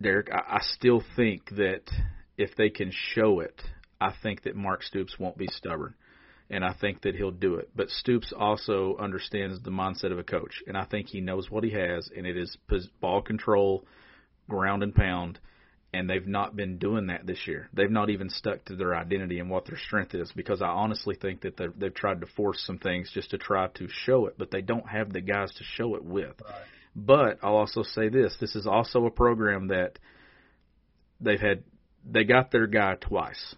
Derek, 0.00 0.30
I, 0.32 0.56
I 0.56 0.60
still 0.60 1.02
think 1.16 1.50
that 1.50 1.82
if 2.36 2.54
they 2.56 2.70
can 2.70 2.92
show 2.92 3.40
it, 3.40 3.60
I 4.00 4.12
think 4.22 4.42
that 4.44 4.56
Mark 4.56 4.82
Stoops 4.82 5.18
won't 5.18 5.36
be 5.36 5.48
stubborn. 5.48 5.94
And 6.50 6.64
I 6.64 6.72
think 6.72 7.02
that 7.02 7.14
he'll 7.14 7.30
do 7.30 7.56
it. 7.56 7.70
But 7.76 7.90
Stoops 7.90 8.32
also 8.36 8.96
understands 8.98 9.60
the 9.60 9.70
mindset 9.70 10.12
of 10.12 10.18
a 10.18 10.24
coach. 10.24 10.62
And 10.66 10.78
I 10.78 10.84
think 10.84 11.08
he 11.08 11.20
knows 11.20 11.50
what 11.50 11.62
he 11.62 11.70
has, 11.70 12.08
and 12.16 12.26
it 12.26 12.38
is 12.38 12.56
ball 13.00 13.20
control, 13.20 13.84
ground 14.48 14.82
and 14.82 14.94
pound. 14.94 15.40
And 15.92 16.08
they've 16.08 16.26
not 16.26 16.54
been 16.54 16.78
doing 16.78 17.06
that 17.06 17.26
this 17.26 17.46
year. 17.46 17.68
They've 17.72 17.90
not 17.90 18.10
even 18.10 18.28
stuck 18.28 18.64
to 18.66 18.76
their 18.76 18.94
identity 18.94 19.40
and 19.40 19.50
what 19.50 19.66
their 19.66 19.78
strength 19.78 20.14
is 20.14 20.30
because 20.36 20.60
I 20.60 20.68
honestly 20.68 21.16
think 21.20 21.42
that 21.42 21.56
they've, 21.56 21.94
tried 21.94 22.20
to 22.20 22.26
force 22.26 22.62
some 22.66 22.78
things 22.78 23.10
just 23.12 23.30
to 23.30 23.38
try 23.38 23.68
to 23.68 23.88
show 23.88 24.26
it, 24.26 24.34
but 24.36 24.50
they 24.50 24.60
don't 24.60 24.86
have 24.88 25.12
the 25.12 25.22
guys 25.22 25.50
to 25.54 25.64
show 25.64 25.94
it 25.96 26.04
with. 26.04 26.34
Right. 26.44 26.62
But 26.98 27.38
I'll 27.42 27.54
also 27.54 27.82
say 27.82 28.08
this: 28.08 28.36
this 28.40 28.56
is 28.56 28.66
also 28.66 29.06
a 29.06 29.10
program 29.10 29.68
that 29.68 29.98
they've 31.20 31.40
had. 31.40 31.62
They 32.04 32.24
got 32.24 32.50
their 32.50 32.66
guy 32.66 32.96
twice. 33.00 33.54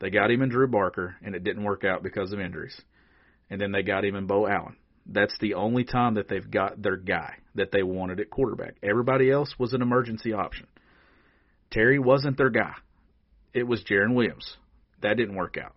They 0.00 0.10
got 0.10 0.30
him 0.30 0.42
in 0.42 0.50
Drew 0.50 0.68
Barker, 0.68 1.16
and 1.22 1.34
it 1.34 1.44
didn't 1.44 1.64
work 1.64 1.84
out 1.84 2.02
because 2.02 2.32
of 2.32 2.40
injuries. 2.40 2.80
And 3.50 3.60
then 3.60 3.72
they 3.72 3.82
got 3.82 4.04
him 4.04 4.14
in 4.14 4.26
Beau 4.26 4.46
Allen. 4.46 4.76
That's 5.06 5.36
the 5.40 5.54
only 5.54 5.84
time 5.84 6.14
that 6.14 6.28
they've 6.28 6.50
got 6.50 6.80
their 6.80 6.96
guy 6.96 7.36
that 7.54 7.70
they 7.72 7.82
wanted 7.82 8.20
at 8.20 8.30
quarterback. 8.30 8.76
Everybody 8.82 9.30
else 9.30 9.54
was 9.58 9.72
an 9.74 9.82
emergency 9.82 10.32
option. 10.32 10.66
Terry 11.70 11.98
wasn't 11.98 12.38
their 12.38 12.50
guy. 12.50 12.74
It 13.52 13.64
was 13.64 13.84
Jarren 13.84 14.14
Williams. 14.14 14.56
That 15.02 15.16
didn't 15.16 15.34
work 15.34 15.56
out. 15.56 15.74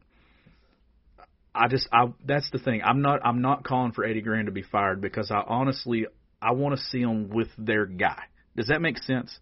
I 1.53 1.67
just 1.67 1.87
I 1.91 2.13
that's 2.23 2.49
the 2.51 2.59
thing. 2.59 2.81
I'm 2.83 3.01
not 3.01 3.25
I'm 3.25 3.41
not 3.41 3.63
calling 3.63 3.91
for 3.91 4.05
Eddie 4.05 4.21
Gran 4.21 4.45
to 4.45 4.51
be 4.51 4.61
fired 4.61 5.01
because 5.01 5.31
I 5.31 5.41
honestly 5.45 6.05
I 6.41 6.51
want 6.51 6.77
to 6.77 6.85
see 6.85 7.01
them 7.01 7.29
with 7.29 7.49
their 7.57 7.85
guy. 7.85 8.23
Does 8.55 8.67
that 8.67 8.81
make 8.81 8.97
sense? 8.99 9.37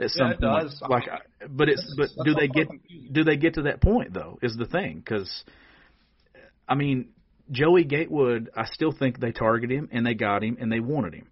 At 0.00 0.10
some 0.10 0.28
yeah, 0.28 0.36
point, 0.36 0.70
does. 0.70 0.82
like, 0.88 1.04
but 1.50 1.68
it's 1.68 1.94
but 1.96 2.08
do 2.24 2.34
they 2.34 2.46
get 2.46 2.68
do 3.12 3.24
they 3.24 3.36
get 3.36 3.54
to 3.54 3.62
that 3.62 3.80
point 3.80 4.14
though? 4.14 4.38
Is 4.42 4.56
the 4.56 4.66
thing 4.66 4.98
because, 4.98 5.44
I 6.68 6.76
mean, 6.76 7.08
Joey 7.50 7.82
Gatewood, 7.82 8.50
I 8.56 8.66
still 8.66 8.92
think 8.92 9.18
they 9.18 9.32
targeted 9.32 9.76
him 9.76 9.88
and 9.90 10.06
they 10.06 10.14
got 10.14 10.44
him 10.44 10.56
and 10.60 10.70
they 10.70 10.78
wanted 10.78 11.14
him, 11.14 11.26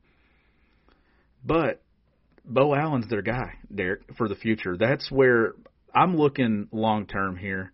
but 1.45 1.81
Beau 2.45 2.75
Allen's 2.75 3.09
their 3.09 3.23
guy, 3.23 3.55
Derek, 3.73 4.03
for 4.17 4.29
the 4.29 4.35
future. 4.35 4.77
That's 4.77 5.11
where 5.11 5.55
I'm 5.95 6.17
looking 6.17 6.69
long 6.73 7.07
term 7.07 7.37
here. 7.37 7.73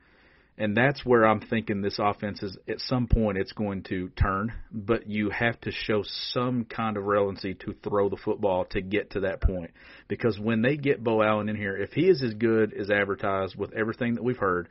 And 0.58 0.76
that's 0.76 1.04
where 1.04 1.24
I'm 1.24 1.40
thinking 1.40 1.80
this 1.80 1.98
offense 1.98 2.42
is 2.42 2.58
at 2.68 2.80
some 2.80 3.06
point 3.06 3.38
it's 3.38 3.52
going 3.52 3.84
to 3.84 4.10
turn, 4.10 4.52
but 4.70 5.08
you 5.08 5.30
have 5.30 5.58
to 5.62 5.70
show 5.70 6.02
some 6.04 6.66
kind 6.66 6.98
of 6.98 7.04
relevancy 7.04 7.54
to 7.54 7.74
throw 7.82 8.10
the 8.10 8.18
football 8.18 8.66
to 8.66 8.82
get 8.82 9.12
to 9.12 9.20
that 9.20 9.40
point. 9.40 9.70
Because 10.08 10.38
when 10.38 10.60
they 10.60 10.76
get 10.76 11.02
Beau 11.02 11.22
Allen 11.22 11.48
in 11.48 11.56
here, 11.56 11.76
if 11.76 11.92
he 11.92 12.02
is 12.02 12.22
as 12.22 12.34
good 12.34 12.74
as 12.74 12.90
advertised 12.90 13.56
with 13.56 13.72
everything 13.72 14.14
that 14.14 14.24
we've 14.24 14.36
heard, 14.36 14.68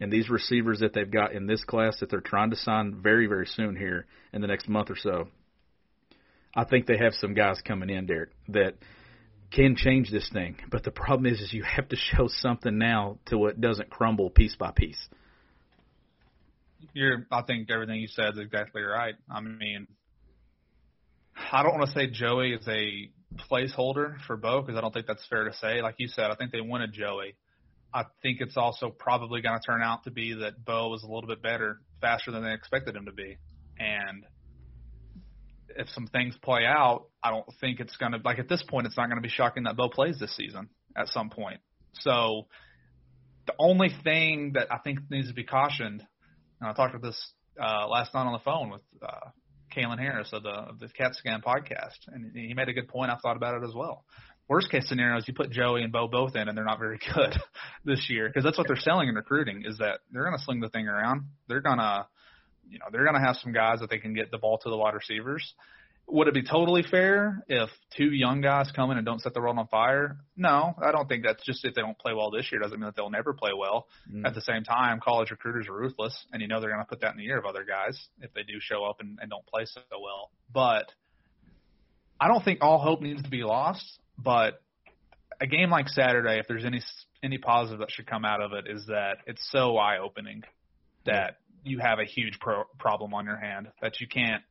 and 0.00 0.12
these 0.12 0.30
receivers 0.30 0.80
that 0.80 0.94
they've 0.94 1.10
got 1.10 1.32
in 1.32 1.46
this 1.46 1.64
class 1.64 1.98
that 2.00 2.08
they're 2.08 2.20
trying 2.20 2.50
to 2.50 2.56
sign 2.56 3.00
very, 3.02 3.26
very 3.26 3.46
soon 3.46 3.76
here 3.76 4.06
in 4.32 4.40
the 4.40 4.46
next 4.46 4.68
month 4.68 4.90
or 4.90 4.96
so, 4.96 5.28
I 6.54 6.64
think 6.64 6.86
they 6.86 6.98
have 6.98 7.14
some 7.14 7.34
guys 7.34 7.60
coming 7.60 7.90
in, 7.90 8.06
Derek, 8.06 8.30
that 8.48 8.74
can 9.50 9.76
change 9.76 10.10
this 10.10 10.28
thing. 10.32 10.56
But 10.70 10.84
the 10.84 10.90
problem 10.90 11.26
is, 11.26 11.40
is 11.40 11.52
you 11.52 11.62
have 11.62 11.88
to 11.88 11.96
show 11.96 12.28
something 12.28 12.76
now 12.78 13.18
till 13.26 13.46
it 13.46 13.60
doesn't 13.60 13.90
crumble 13.90 14.30
piece 14.30 14.56
by 14.56 14.72
piece. 14.72 15.08
you're. 16.92 17.26
I 17.30 17.42
think 17.42 17.70
everything 17.70 17.96
you 17.96 18.08
said 18.08 18.34
is 18.34 18.38
exactly 18.38 18.82
right. 18.82 19.14
I 19.30 19.40
mean, 19.40 19.86
I 21.52 21.62
don't 21.62 21.78
want 21.78 21.90
to 21.90 21.94
say 21.94 22.08
Joey 22.10 22.52
is 22.52 22.66
a 22.68 23.10
placeholder 23.50 24.16
for 24.26 24.36
Beau 24.36 24.62
because 24.62 24.76
I 24.76 24.80
don't 24.80 24.92
think 24.92 25.06
that's 25.06 25.26
fair 25.28 25.44
to 25.44 25.52
say. 25.54 25.82
Like 25.82 25.96
you 25.98 26.08
said, 26.08 26.30
I 26.30 26.34
think 26.34 26.52
they 26.52 26.60
wanted 26.60 26.92
Joey. 26.92 27.34
I 27.92 28.04
think 28.22 28.40
it's 28.40 28.56
also 28.56 28.90
probably 28.90 29.40
going 29.40 29.58
to 29.58 29.64
turn 29.64 29.82
out 29.82 30.04
to 30.04 30.10
be 30.10 30.34
that 30.34 30.64
Beau 30.64 30.88
was 30.90 31.02
a 31.02 31.06
little 31.06 31.26
bit 31.26 31.42
better, 31.42 31.80
faster 32.02 32.30
than 32.30 32.42
they 32.42 32.52
expected 32.52 32.94
him 32.94 33.06
to 33.06 33.12
be, 33.12 33.38
and 33.78 34.24
if 35.76 35.88
some 35.90 36.06
things 36.06 36.36
play 36.42 36.64
out, 36.64 37.06
I 37.22 37.30
don't 37.30 37.46
think 37.60 37.80
it's 37.80 37.96
going 37.96 38.12
to 38.12 38.18
like 38.24 38.38
at 38.38 38.48
this 38.48 38.62
point 38.68 38.86
it's 38.86 38.96
not 38.96 39.06
going 39.06 39.16
to 39.18 39.22
be 39.22 39.28
shocking 39.28 39.64
that 39.64 39.76
Beau 39.76 39.88
plays 39.88 40.18
this 40.18 40.34
season 40.36 40.68
at 40.96 41.08
some 41.08 41.30
point. 41.30 41.60
So 42.00 42.46
the 43.46 43.54
only 43.58 43.90
thing 44.04 44.52
that 44.54 44.68
I 44.70 44.78
think 44.78 44.98
needs 45.10 45.28
to 45.28 45.34
be 45.34 45.44
cautioned, 45.44 46.02
and 46.60 46.70
I 46.70 46.72
talked 46.72 46.94
about 46.94 47.06
this 47.06 47.32
uh, 47.60 47.88
last 47.88 48.14
night 48.14 48.26
on 48.26 48.32
the 48.32 48.38
phone 48.44 48.70
with 48.70 48.82
uh, 49.02 49.30
Kalen 49.74 49.98
Harris 49.98 50.30
of 50.32 50.42
the 50.42 50.50
of 50.50 50.78
the 50.78 50.88
CAT 50.88 51.14
Scan 51.14 51.40
podcast, 51.40 51.98
and 52.08 52.34
he 52.34 52.54
made 52.54 52.68
a 52.68 52.72
good 52.72 52.88
point. 52.88 53.10
I 53.10 53.16
thought 53.16 53.36
about 53.36 53.62
it 53.62 53.66
as 53.66 53.74
well. 53.74 54.04
Worst 54.48 54.70
case 54.70 54.88
scenario 54.88 55.18
is 55.18 55.28
you 55.28 55.34
put 55.34 55.50
Joey 55.50 55.82
and 55.82 55.92
Beau 55.92 56.08
both 56.08 56.34
in, 56.34 56.48
and 56.48 56.56
they're 56.56 56.64
not 56.64 56.78
very 56.78 56.98
good 57.14 57.34
this 57.84 58.06
year 58.08 58.28
because 58.28 58.44
that's 58.44 58.56
what 58.56 58.66
they're 58.66 58.76
selling 58.76 59.08
in 59.08 59.14
recruiting 59.14 59.62
is 59.66 59.78
that 59.78 60.00
they're 60.10 60.24
going 60.24 60.36
to 60.36 60.42
sling 60.42 60.60
the 60.60 60.70
thing 60.70 60.88
around. 60.88 61.26
They're 61.48 61.60
gonna, 61.60 62.06
you 62.70 62.78
know, 62.78 62.86
they're 62.90 63.04
going 63.04 63.20
to 63.20 63.26
have 63.26 63.36
some 63.36 63.52
guys 63.52 63.80
that 63.80 63.90
they 63.90 63.98
can 63.98 64.14
get 64.14 64.30
the 64.30 64.38
ball 64.38 64.58
to 64.58 64.70
the 64.70 64.76
wide 64.76 64.94
receivers. 64.94 65.54
Would 66.10 66.26
it 66.26 66.32
be 66.32 66.42
totally 66.42 66.82
fair 66.90 67.44
if 67.48 67.68
two 67.94 68.10
young 68.10 68.40
guys 68.40 68.70
come 68.74 68.90
in 68.90 68.96
and 68.96 69.04
don't 69.04 69.20
set 69.20 69.34
the 69.34 69.40
world 69.40 69.58
on 69.58 69.66
fire? 69.66 70.16
No, 70.38 70.74
I 70.82 70.90
don't 70.90 71.06
think 71.06 71.22
that's 71.22 71.44
just 71.44 71.66
if 71.66 71.74
they 71.74 71.82
don't 71.82 71.98
play 71.98 72.14
well 72.14 72.30
this 72.30 72.50
year 72.50 72.62
doesn't 72.62 72.78
mean 72.80 72.86
that 72.86 72.96
they'll 72.96 73.10
never 73.10 73.34
play 73.34 73.50
well. 73.54 73.86
Mm. 74.10 74.26
At 74.26 74.34
the 74.34 74.40
same 74.40 74.64
time, 74.64 75.00
college 75.04 75.30
recruiters 75.30 75.68
are 75.68 75.74
ruthless, 75.74 76.18
and 76.32 76.40
you 76.40 76.48
know 76.48 76.60
they're 76.60 76.70
going 76.70 76.82
to 76.82 76.88
put 76.88 77.02
that 77.02 77.12
in 77.12 77.18
the 77.18 77.26
ear 77.26 77.38
of 77.38 77.44
other 77.44 77.64
guys 77.64 78.08
if 78.22 78.32
they 78.32 78.42
do 78.42 78.54
show 78.58 78.84
up 78.84 79.00
and, 79.00 79.18
and 79.20 79.28
don't 79.28 79.44
play 79.46 79.66
so 79.66 79.82
well. 79.90 80.30
But 80.50 80.90
I 82.18 82.28
don't 82.28 82.42
think 82.42 82.60
all 82.62 82.78
hope 82.78 83.02
needs 83.02 83.22
to 83.22 83.30
be 83.30 83.42
lost. 83.42 83.84
But 84.16 84.62
a 85.40 85.46
game 85.46 85.70
like 85.70 85.88
Saturday, 85.88 86.38
if 86.38 86.46
there's 86.48 86.64
any 86.64 86.80
any 87.22 87.36
positive 87.36 87.80
that 87.80 87.90
should 87.90 88.06
come 88.06 88.24
out 88.24 88.40
of 88.40 88.52
it, 88.52 88.64
is 88.66 88.86
that 88.86 89.18
it's 89.26 89.46
so 89.50 89.76
eye 89.76 89.98
opening 89.98 90.42
that 91.04 91.38
you 91.68 91.78
have 91.78 91.98
a 91.98 92.04
huge 92.04 92.38
pro- 92.40 92.64
problem 92.78 93.14
on 93.14 93.24
your 93.24 93.36
hand 93.36 93.68
that 93.80 94.00
you 94.00 94.06
can't 94.06 94.42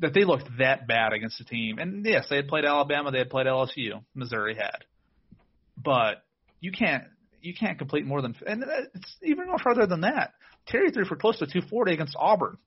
that 0.00 0.14
they 0.14 0.24
looked 0.24 0.48
that 0.58 0.86
bad 0.86 1.12
against 1.12 1.38
the 1.38 1.44
team. 1.44 1.78
And 1.78 2.06
yes, 2.06 2.26
they 2.30 2.36
had 2.36 2.46
played 2.46 2.64
Alabama, 2.64 3.10
they 3.10 3.18
had 3.18 3.30
played 3.30 3.46
LSU, 3.46 4.04
Missouri 4.14 4.54
had, 4.54 4.84
but 5.76 6.22
you 6.60 6.72
can't 6.72 7.04
you 7.40 7.54
can't 7.54 7.78
complete 7.78 8.04
more 8.04 8.22
than 8.22 8.34
and 8.46 8.64
it's 8.94 9.16
even 9.22 9.46
more 9.46 9.58
further 9.58 9.86
than 9.86 10.02
that. 10.02 10.32
Terry 10.66 10.90
threw 10.90 11.04
for 11.04 11.16
close 11.16 11.38
to 11.38 11.46
240 11.46 11.92
against 11.92 12.16
Auburn. 12.18 12.58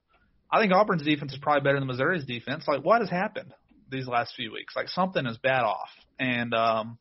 I 0.52 0.60
think 0.60 0.74
Auburn's 0.74 1.04
defense 1.04 1.32
is 1.32 1.40
probably 1.40 1.62
better 1.62 1.80
than 1.80 1.88
Missouri's 1.88 2.26
defense. 2.26 2.66
Like, 2.68 2.84
what 2.84 3.00
has 3.02 3.10
happened 3.10 3.54
these 3.90 4.08
last 4.08 4.34
few 4.36 4.52
weeks? 4.52 4.76
Like, 4.76 4.90
something 4.90 5.26
is 5.26 5.38
bad 5.38 5.62
off. 5.62 5.90
And 6.20 6.54
um, 6.54 6.98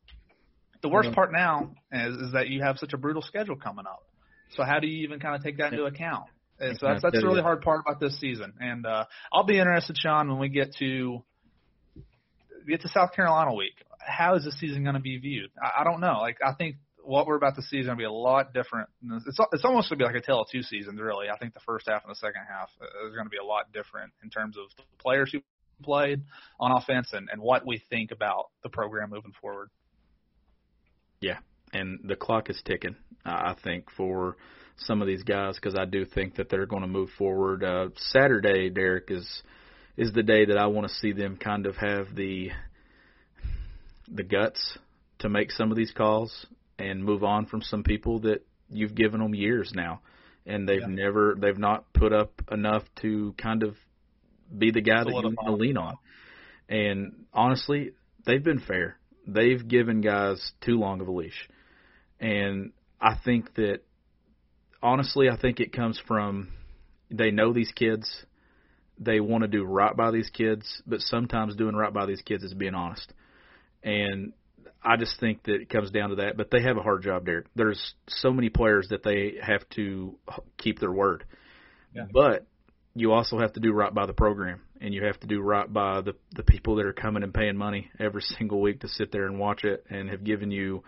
the 0.82 0.88
worst 0.88 1.08
mm-hmm. 1.08 1.14
part 1.14 1.32
now 1.32 1.72
is, 1.90 2.16
is 2.16 2.32
that 2.32 2.48
you 2.48 2.62
have 2.62 2.78
such 2.78 2.92
a 2.92 2.96
brutal 2.96 3.22
schedule 3.22 3.56
coming 3.56 3.86
up. 3.86 4.04
So 4.56 4.64
how 4.64 4.80
do 4.80 4.86
you 4.86 5.04
even 5.04 5.20
kind 5.20 5.36
of 5.36 5.42
take 5.42 5.58
that 5.58 5.72
into 5.72 5.84
account? 5.84 6.24
And 6.58 6.78
so 6.78 6.86
that's 6.86 7.02
that's 7.02 7.18
the 7.18 7.26
really 7.26 7.42
hard 7.42 7.62
part 7.62 7.80
about 7.86 8.00
this 8.00 8.18
season. 8.20 8.52
And 8.60 8.84
uh, 8.84 9.06
I'll 9.32 9.44
be 9.44 9.58
interested, 9.58 9.96
Sean, 9.98 10.28
when 10.28 10.38
we 10.38 10.48
get 10.48 10.74
to 10.78 11.24
get 12.68 12.82
to 12.82 12.88
South 12.88 13.12
Carolina 13.12 13.54
week. 13.54 13.74
How 13.98 14.36
is 14.36 14.44
this 14.44 14.58
season 14.58 14.82
going 14.82 14.94
to 14.94 15.00
be 15.00 15.18
viewed? 15.18 15.50
I, 15.62 15.80
I 15.80 15.84
don't 15.84 16.00
know. 16.00 16.18
Like 16.20 16.38
I 16.44 16.52
think 16.54 16.76
what 17.02 17.26
we're 17.26 17.36
about 17.36 17.56
to 17.56 17.62
see 17.62 17.78
is 17.78 17.86
going 17.86 17.96
to 17.96 18.00
be 18.00 18.06
a 18.06 18.12
lot 18.12 18.52
different. 18.52 18.88
It's 19.26 19.38
it's 19.52 19.64
almost 19.64 19.88
going 19.88 19.98
to 19.98 20.04
be 20.04 20.04
like 20.04 20.22
a 20.22 20.24
tale 20.24 20.42
of 20.42 20.48
two 20.50 20.62
seasons, 20.62 21.00
really. 21.00 21.28
I 21.28 21.36
think 21.38 21.54
the 21.54 21.60
first 21.60 21.88
half 21.88 22.02
and 22.04 22.10
the 22.10 22.16
second 22.16 22.42
half 22.48 22.70
is 23.06 23.14
going 23.14 23.26
to 23.26 23.30
be 23.30 23.38
a 23.38 23.44
lot 23.44 23.72
different 23.72 24.12
in 24.22 24.30
terms 24.30 24.56
of 24.56 24.64
the 24.76 24.82
players 24.98 25.30
who 25.32 25.40
played 25.82 26.22
on 26.58 26.72
offense 26.72 27.10
and, 27.12 27.28
and 27.32 27.40
what 27.40 27.66
we 27.66 27.82
think 27.90 28.10
about 28.10 28.50
the 28.62 28.68
program 28.68 29.10
moving 29.10 29.32
forward. 29.40 29.70
Yeah, 31.20 31.38
and 31.72 32.00
the 32.04 32.16
clock 32.16 32.50
is 32.50 32.60
ticking. 32.64 32.96
I 33.24 33.54
think 33.62 33.90
for 33.96 34.36
some 34.76 35.02
of 35.02 35.08
these 35.08 35.22
guys 35.22 35.56
because 35.56 35.74
I 35.74 35.84
do 35.84 36.04
think 36.04 36.36
that 36.36 36.48
they're 36.48 36.66
going 36.66 36.82
to 36.82 36.88
move 36.88 37.10
forward. 37.18 37.62
Uh, 37.62 37.88
Saturday, 37.96 38.70
Derek 38.70 39.10
is 39.10 39.42
is 39.96 40.12
the 40.12 40.22
day 40.22 40.46
that 40.46 40.56
I 40.56 40.66
want 40.66 40.88
to 40.88 40.94
see 40.94 41.12
them 41.12 41.36
kind 41.36 41.66
of 41.66 41.76
have 41.76 42.14
the 42.14 42.50
the 44.08 44.22
guts 44.22 44.78
to 45.18 45.28
make 45.28 45.52
some 45.52 45.70
of 45.70 45.76
these 45.76 45.92
calls 45.92 46.46
and 46.78 47.04
move 47.04 47.22
on 47.22 47.46
from 47.46 47.60
some 47.62 47.82
people 47.82 48.20
that 48.20 48.44
you've 48.70 48.94
given 48.94 49.20
them 49.20 49.34
years 49.34 49.72
now 49.74 50.00
and 50.46 50.68
they've 50.68 50.80
yeah. 50.80 50.86
never 50.86 51.36
they've 51.38 51.58
not 51.58 51.92
put 51.92 52.12
up 52.12 52.32
enough 52.50 52.82
to 53.02 53.34
kind 53.38 53.62
of 53.62 53.76
be 54.56 54.70
the 54.70 54.80
guy 54.80 55.04
that 55.04 55.08
you 55.08 55.14
want 55.14 55.38
to 55.44 55.52
lean 55.52 55.76
on. 55.76 55.96
And 56.68 57.26
honestly, 57.32 57.92
they've 58.26 58.42
been 58.42 58.60
fair. 58.60 58.98
They've 59.26 59.66
given 59.66 60.00
guys 60.00 60.52
too 60.60 60.78
long 60.78 61.00
of 61.00 61.08
a 61.08 61.12
leash. 61.12 61.48
And 62.18 62.72
I 63.00 63.16
think 63.24 63.54
that 63.54 63.80
honestly, 64.82 65.28
I 65.28 65.36
think 65.36 65.60
it 65.60 65.72
comes 65.72 66.00
from 66.06 66.48
they 67.10 67.30
know 67.30 67.52
these 67.52 67.72
kids. 67.72 68.08
They 68.98 69.20
want 69.20 69.42
to 69.42 69.48
do 69.48 69.64
right 69.64 69.96
by 69.96 70.10
these 70.10 70.28
kids, 70.30 70.82
but 70.86 71.00
sometimes 71.00 71.56
doing 71.56 71.74
right 71.74 71.92
by 71.92 72.06
these 72.06 72.20
kids 72.22 72.44
is 72.44 72.54
being 72.54 72.74
honest. 72.74 73.12
And 73.82 74.34
I 74.82 74.96
just 74.96 75.18
think 75.18 75.44
that 75.44 75.54
it 75.54 75.70
comes 75.70 75.90
down 75.90 76.10
to 76.10 76.16
that. 76.16 76.36
But 76.36 76.50
they 76.50 76.62
have 76.62 76.76
a 76.76 76.82
hard 76.82 77.02
job 77.02 77.24
there. 77.24 77.44
There's 77.56 77.94
so 78.08 78.32
many 78.32 78.50
players 78.50 78.88
that 78.90 79.02
they 79.02 79.34
have 79.42 79.66
to 79.76 80.16
keep 80.58 80.78
their 80.80 80.92
word. 80.92 81.24
Yeah. 81.94 82.04
But 82.12 82.46
you 82.94 83.12
also 83.12 83.38
have 83.38 83.52
to 83.54 83.60
do 83.60 83.72
right 83.72 83.92
by 83.92 84.06
the 84.06 84.12
program, 84.12 84.60
and 84.80 84.92
you 84.92 85.04
have 85.04 85.18
to 85.20 85.26
do 85.26 85.40
right 85.40 85.72
by 85.72 86.00
the 86.00 86.14
the 86.34 86.42
people 86.42 86.76
that 86.76 86.86
are 86.86 86.92
coming 86.92 87.22
and 87.22 87.32
paying 87.32 87.56
money 87.56 87.90
every 87.98 88.22
single 88.38 88.60
week 88.60 88.80
to 88.80 88.88
sit 88.88 89.12
there 89.12 89.26
and 89.26 89.38
watch 89.38 89.64
it, 89.64 89.84
and 89.88 90.10
have 90.10 90.24
given 90.24 90.50
you, 90.50 90.82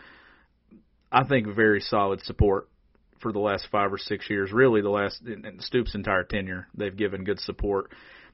I 1.12 1.24
think, 1.24 1.46
very 1.54 1.80
solid 1.80 2.22
support 2.22 2.68
for 3.20 3.32
the 3.32 3.38
last 3.38 3.68
five 3.70 3.92
or 3.92 3.98
six 3.98 4.28
years. 4.28 4.50
Really, 4.52 4.80
the 4.80 4.90
last 4.90 5.22
in 5.26 5.60
Stoops' 5.60 5.94
entire 5.94 6.24
tenure, 6.24 6.66
they've 6.74 6.96
given 6.96 7.24
good 7.24 7.38
support. 7.38 7.92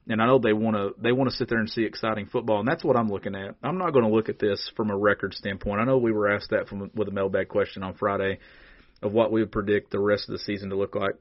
And 0.08 0.22
I 0.22 0.26
know 0.26 0.38
they 0.38 0.54
want 0.54 0.76
to 0.76 0.94
they 0.98 1.12
want 1.12 1.28
to 1.28 1.36
sit 1.36 1.48
there 1.48 1.58
and 1.58 1.68
see 1.68 1.82
exciting 1.82 2.26
football, 2.26 2.60
and 2.60 2.68
that's 2.68 2.84
what 2.84 2.96
I'm 2.96 3.10
looking 3.10 3.34
at. 3.34 3.56
I'm 3.62 3.76
not 3.76 3.92
going 3.92 4.06
to 4.06 4.14
look 4.14 4.30
at 4.30 4.38
this 4.38 4.70
from 4.74 4.90
a 4.90 4.96
record 4.96 5.34
standpoint. 5.34 5.80
I 5.80 5.84
know 5.84 5.98
we 5.98 6.12
were 6.12 6.32
asked 6.32 6.50
that 6.50 6.68
from 6.68 6.90
with 6.94 7.08
a 7.08 7.12
mailbag 7.12 7.48
question 7.48 7.82
on 7.82 7.94
Friday 7.94 8.38
of 9.02 9.12
what 9.12 9.30
we 9.30 9.40
would 9.40 9.52
predict 9.52 9.90
the 9.90 10.00
rest 10.00 10.28
of 10.28 10.32
the 10.32 10.38
season 10.38 10.70
to 10.70 10.76
look 10.76 10.94
like. 10.94 11.14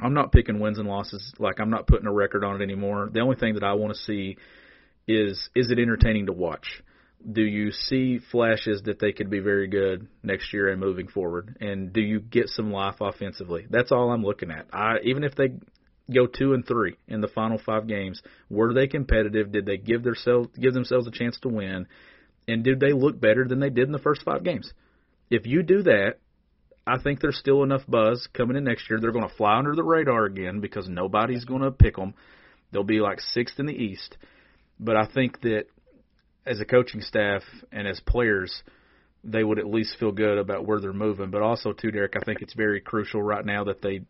I'm 0.00 0.14
not 0.14 0.32
picking 0.32 0.58
wins 0.58 0.78
and 0.78 0.88
losses. 0.88 1.32
Like 1.38 1.60
I'm 1.60 1.70
not 1.70 1.86
putting 1.86 2.06
a 2.06 2.12
record 2.12 2.44
on 2.44 2.60
it 2.60 2.64
anymore. 2.64 3.08
The 3.12 3.20
only 3.20 3.36
thing 3.36 3.54
that 3.54 3.64
I 3.64 3.74
want 3.74 3.94
to 3.94 4.00
see 4.00 4.36
is 5.06 5.48
is 5.54 5.70
it 5.70 5.78
entertaining 5.78 6.26
to 6.26 6.32
watch 6.32 6.82
do 7.20 7.42
you 7.42 7.72
see 7.72 8.18
flashes 8.30 8.82
that 8.84 9.00
they 9.00 9.12
could 9.12 9.30
be 9.30 9.40
very 9.40 9.66
good 9.66 10.06
next 10.22 10.52
year 10.52 10.68
and 10.68 10.80
moving 10.80 11.08
forward? 11.08 11.56
And 11.60 11.92
do 11.92 12.00
you 12.00 12.20
get 12.20 12.48
some 12.48 12.72
life 12.72 12.96
offensively? 13.00 13.66
That's 13.68 13.92
all 13.92 14.10
I'm 14.10 14.24
looking 14.24 14.50
at. 14.50 14.66
I 14.72 14.98
even 15.04 15.24
if 15.24 15.34
they 15.34 15.48
go 16.12 16.26
two 16.26 16.54
and 16.54 16.66
three 16.66 16.96
in 17.06 17.20
the 17.20 17.28
final 17.28 17.58
five 17.58 17.86
games, 17.86 18.22
were 18.48 18.72
they 18.72 18.86
competitive? 18.86 19.52
Did 19.52 19.66
they 19.66 19.76
give 19.76 20.02
themselves 20.04 20.48
give 20.58 20.74
themselves 20.74 21.06
a 21.06 21.10
chance 21.10 21.38
to 21.40 21.48
win? 21.48 21.86
And 22.46 22.64
did 22.64 22.80
they 22.80 22.92
look 22.92 23.20
better 23.20 23.46
than 23.46 23.60
they 23.60 23.70
did 23.70 23.86
in 23.86 23.92
the 23.92 23.98
first 23.98 24.22
five 24.22 24.44
games? 24.44 24.72
If 25.28 25.46
you 25.46 25.62
do 25.62 25.82
that, 25.82 26.14
I 26.86 26.98
think 26.98 27.20
there's 27.20 27.36
still 27.36 27.62
enough 27.62 27.82
buzz 27.86 28.26
coming 28.32 28.56
in 28.56 28.64
next 28.64 28.88
year. 28.88 28.98
They're 28.98 29.12
going 29.12 29.28
to 29.28 29.34
fly 29.34 29.58
under 29.58 29.74
the 29.74 29.84
radar 29.84 30.24
again 30.24 30.60
because 30.60 30.88
nobody's 30.88 31.44
going 31.44 31.60
to 31.60 31.70
pick 31.70 31.96
them. 31.96 32.14
They'll 32.72 32.84
be 32.84 33.00
like 33.00 33.20
sixth 33.20 33.58
in 33.60 33.66
the 33.66 33.74
East. 33.74 34.16
But 34.80 34.96
I 34.96 35.06
think 35.06 35.42
that 35.42 35.64
as 36.48 36.60
a 36.60 36.64
coaching 36.64 37.00
staff 37.00 37.42
and 37.70 37.86
as 37.86 38.00
players, 38.00 38.62
they 39.24 39.44
would 39.44 39.58
at 39.58 39.66
least 39.66 39.96
feel 39.98 40.12
good 40.12 40.38
about 40.38 40.66
where 40.66 40.80
they're 40.80 40.92
moving. 40.92 41.30
But 41.30 41.42
also, 41.42 41.72
too, 41.72 41.90
Derek, 41.90 42.14
I 42.16 42.24
think 42.24 42.40
it's 42.40 42.54
very 42.54 42.80
crucial 42.80 43.22
right 43.22 43.44
now 43.44 43.64
that 43.64 43.82
they 43.82 44.02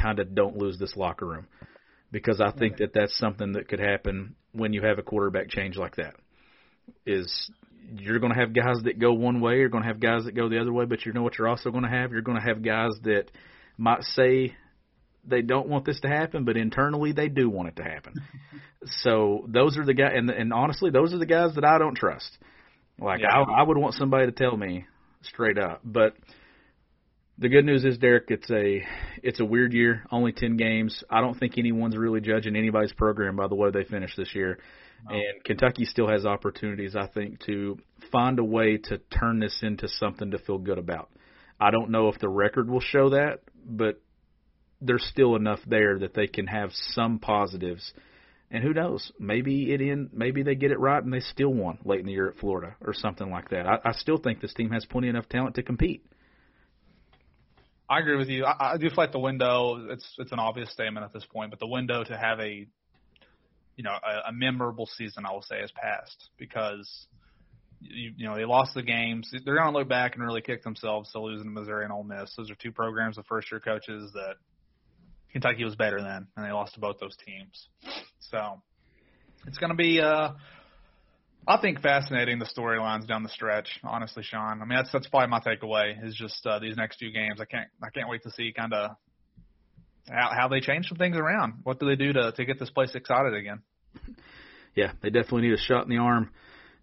kind 0.00 0.18
of 0.18 0.34
don't 0.34 0.56
lose 0.56 0.78
this 0.78 0.96
locker 0.96 1.26
room 1.26 1.46
because 2.10 2.40
I 2.40 2.50
think 2.50 2.78
that 2.78 2.92
that's 2.92 3.16
something 3.18 3.52
that 3.52 3.68
could 3.68 3.80
happen 3.80 4.34
when 4.52 4.72
you 4.72 4.82
have 4.82 4.98
a 4.98 5.02
quarterback 5.02 5.48
change 5.48 5.76
like 5.76 5.96
that. 5.96 6.14
Is 7.04 7.50
you're 7.94 8.18
going 8.18 8.32
to 8.32 8.38
have 8.38 8.54
guys 8.54 8.82
that 8.84 8.98
go 8.98 9.12
one 9.12 9.40
way, 9.40 9.58
you're 9.58 9.68
going 9.68 9.82
to 9.82 9.88
have 9.88 10.00
guys 10.00 10.24
that 10.24 10.34
go 10.34 10.48
the 10.48 10.60
other 10.60 10.72
way, 10.72 10.84
but 10.84 11.04
you 11.04 11.12
know 11.12 11.22
what 11.22 11.38
you're 11.38 11.48
also 11.48 11.70
going 11.70 11.84
to 11.84 11.90
have? 11.90 12.12
You're 12.12 12.22
going 12.22 12.40
to 12.40 12.46
have 12.46 12.62
guys 12.62 12.92
that 13.04 13.30
might 13.76 14.02
say 14.02 14.54
they 15.26 15.42
don't 15.42 15.68
want 15.68 15.84
this 15.84 16.00
to 16.00 16.08
happen, 16.08 16.44
but 16.44 16.56
internally 16.56 17.12
they 17.12 17.28
do 17.28 17.48
want 17.48 17.68
it 17.68 17.76
to 17.76 17.82
happen. 17.82 18.14
so 19.02 19.44
those 19.48 19.76
are 19.76 19.84
the 19.84 19.94
guys, 19.94 20.12
and 20.14 20.30
and 20.30 20.52
honestly, 20.52 20.90
those 20.90 21.12
are 21.12 21.18
the 21.18 21.26
guys 21.26 21.54
that 21.54 21.64
I 21.64 21.78
don't 21.78 21.96
trust. 21.96 22.38
Like 22.98 23.20
yeah. 23.20 23.28
I, 23.34 23.60
I 23.60 23.62
would 23.62 23.76
want 23.76 23.94
somebody 23.94 24.26
to 24.26 24.32
tell 24.32 24.56
me 24.56 24.86
straight 25.22 25.58
up. 25.58 25.80
But 25.84 26.14
the 27.38 27.48
good 27.48 27.64
news 27.64 27.84
is, 27.84 27.98
Derek, 27.98 28.24
it's 28.28 28.50
a 28.50 28.82
it's 29.22 29.40
a 29.40 29.44
weird 29.44 29.72
year. 29.72 30.04
Only 30.10 30.32
ten 30.32 30.56
games. 30.56 31.04
I 31.10 31.20
don't 31.20 31.38
think 31.38 31.58
anyone's 31.58 31.96
really 31.96 32.20
judging 32.20 32.56
anybody's 32.56 32.92
program 32.92 33.36
by 33.36 33.48
the 33.48 33.54
way 33.54 33.70
they 33.70 33.84
finish 33.84 34.14
this 34.16 34.34
year. 34.34 34.58
And 35.08 35.44
Kentucky 35.44 35.84
still 35.84 36.08
has 36.08 36.24
opportunities, 36.24 36.96
I 36.96 37.06
think, 37.06 37.40
to 37.44 37.78
find 38.10 38.38
a 38.38 38.44
way 38.44 38.78
to 38.78 38.98
turn 38.98 39.38
this 39.38 39.58
into 39.62 39.88
something 39.88 40.30
to 40.30 40.38
feel 40.38 40.58
good 40.58 40.78
about. 40.78 41.10
I 41.60 41.70
don't 41.70 41.90
know 41.90 42.08
if 42.08 42.18
the 42.18 42.28
record 42.28 42.68
will 42.68 42.80
show 42.80 43.10
that, 43.10 43.40
but 43.64 44.00
there's 44.80 45.04
still 45.04 45.36
enough 45.36 45.60
there 45.66 45.98
that 45.98 46.14
they 46.14 46.26
can 46.26 46.46
have 46.46 46.70
some 46.72 47.18
positives. 47.18 47.92
And 48.50 48.62
who 48.62 48.72
knows? 48.72 49.10
Maybe 49.18 49.72
it 49.72 49.80
in 49.80 50.10
maybe 50.12 50.42
they 50.42 50.54
get 50.54 50.70
it 50.70 50.78
right 50.78 51.02
and 51.02 51.12
they 51.12 51.20
still 51.20 51.52
won 51.52 51.78
late 51.84 52.00
in 52.00 52.06
the 52.06 52.12
year 52.12 52.28
at 52.28 52.38
Florida 52.38 52.76
or 52.80 52.94
something 52.94 53.30
like 53.30 53.50
that. 53.50 53.66
I, 53.66 53.78
I 53.84 53.92
still 53.92 54.18
think 54.18 54.40
this 54.40 54.54
team 54.54 54.70
has 54.70 54.84
plenty 54.84 55.08
enough 55.08 55.28
talent 55.28 55.56
to 55.56 55.62
compete. 55.62 56.04
I 57.88 58.00
agree 58.00 58.16
with 58.16 58.28
you. 58.28 58.44
I, 58.44 58.74
I 58.74 58.76
do 58.78 58.88
feel 58.88 58.96
like 58.98 59.12
the 59.12 59.18
window. 59.18 59.88
It's 59.90 60.08
it's 60.18 60.32
an 60.32 60.38
obvious 60.38 60.70
statement 60.70 61.04
at 61.04 61.12
this 61.12 61.24
point, 61.32 61.50
but 61.50 61.58
the 61.58 61.66
window 61.66 62.04
to 62.04 62.16
have 62.16 62.40
a, 62.40 62.66
you 63.76 63.84
know, 63.84 63.90
a, 63.90 64.30
a 64.30 64.32
memorable 64.32 64.86
season, 64.86 65.24
I 65.26 65.32
will 65.32 65.42
say, 65.42 65.60
has 65.60 65.72
passed 65.72 66.30
because, 66.38 66.88
you, 67.80 68.12
you 68.16 68.26
know, 68.26 68.36
they 68.36 68.44
lost 68.44 68.74
the 68.74 68.82
games. 68.82 69.32
They're 69.44 69.56
going 69.56 69.72
to 69.72 69.78
look 69.78 69.88
back 69.88 70.14
and 70.14 70.24
really 70.24 70.40
kick 70.40 70.62
themselves 70.62 71.10
to 71.12 71.20
losing 71.20 71.46
to 71.46 71.50
Missouri 71.50 71.84
and 71.84 71.92
Ole 71.92 72.04
Miss. 72.04 72.32
Those 72.36 72.50
are 72.50 72.56
two 72.56 72.72
programs 72.72 73.18
of 73.18 73.26
first 73.26 73.50
year 73.50 73.60
coaches 73.60 74.10
that 74.14 74.36
Kentucky 75.36 75.64
was 75.64 75.76
better 75.76 76.00
than, 76.00 76.26
and 76.34 76.46
they 76.46 76.50
lost 76.50 76.72
to 76.72 76.80
both 76.80 76.96
those 76.98 77.14
teams. 77.26 77.68
So 78.30 78.62
it's 79.46 79.58
going 79.58 79.68
to 79.68 79.76
be. 79.76 80.00
uh 80.00 80.30
I 81.48 81.60
think 81.60 81.80
fascinating 81.80 82.40
the 82.40 82.46
storylines 82.46 83.06
down 83.06 83.22
the 83.22 83.28
stretch. 83.28 83.68
Honestly, 83.84 84.24
Sean. 84.24 84.62
I 84.62 84.64
mean, 84.64 84.76
that's 84.78 84.90
that's 84.90 85.06
probably 85.08 85.28
my 85.28 85.40
takeaway 85.40 86.02
is 86.02 86.16
just 86.16 86.44
uh, 86.46 86.58
these 86.58 86.76
next 86.76 86.96
few 86.98 87.12
games. 87.12 87.38
I 87.38 87.44
can't 87.44 87.68
I 87.82 87.90
can't 87.90 88.08
wait 88.08 88.22
to 88.22 88.30
see 88.30 88.50
kind 88.56 88.72
of 88.72 88.92
how 90.10 90.30
how 90.34 90.48
they 90.48 90.60
change 90.60 90.86
some 90.86 90.96
things 90.96 91.18
around. 91.18 91.60
What 91.64 91.78
do 91.78 91.86
they 91.86 91.96
do 91.96 92.14
to 92.14 92.32
to 92.32 92.44
get 92.46 92.58
this 92.58 92.70
place 92.70 92.94
excited 92.94 93.34
again? 93.34 93.60
Yeah, 94.74 94.92
they 95.02 95.10
definitely 95.10 95.42
need 95.42 95.52
a 95.52 95.58
shot 95.58 95.84
in 95.84 95.90
the 95.90 95.98
arm, 95.98 96.30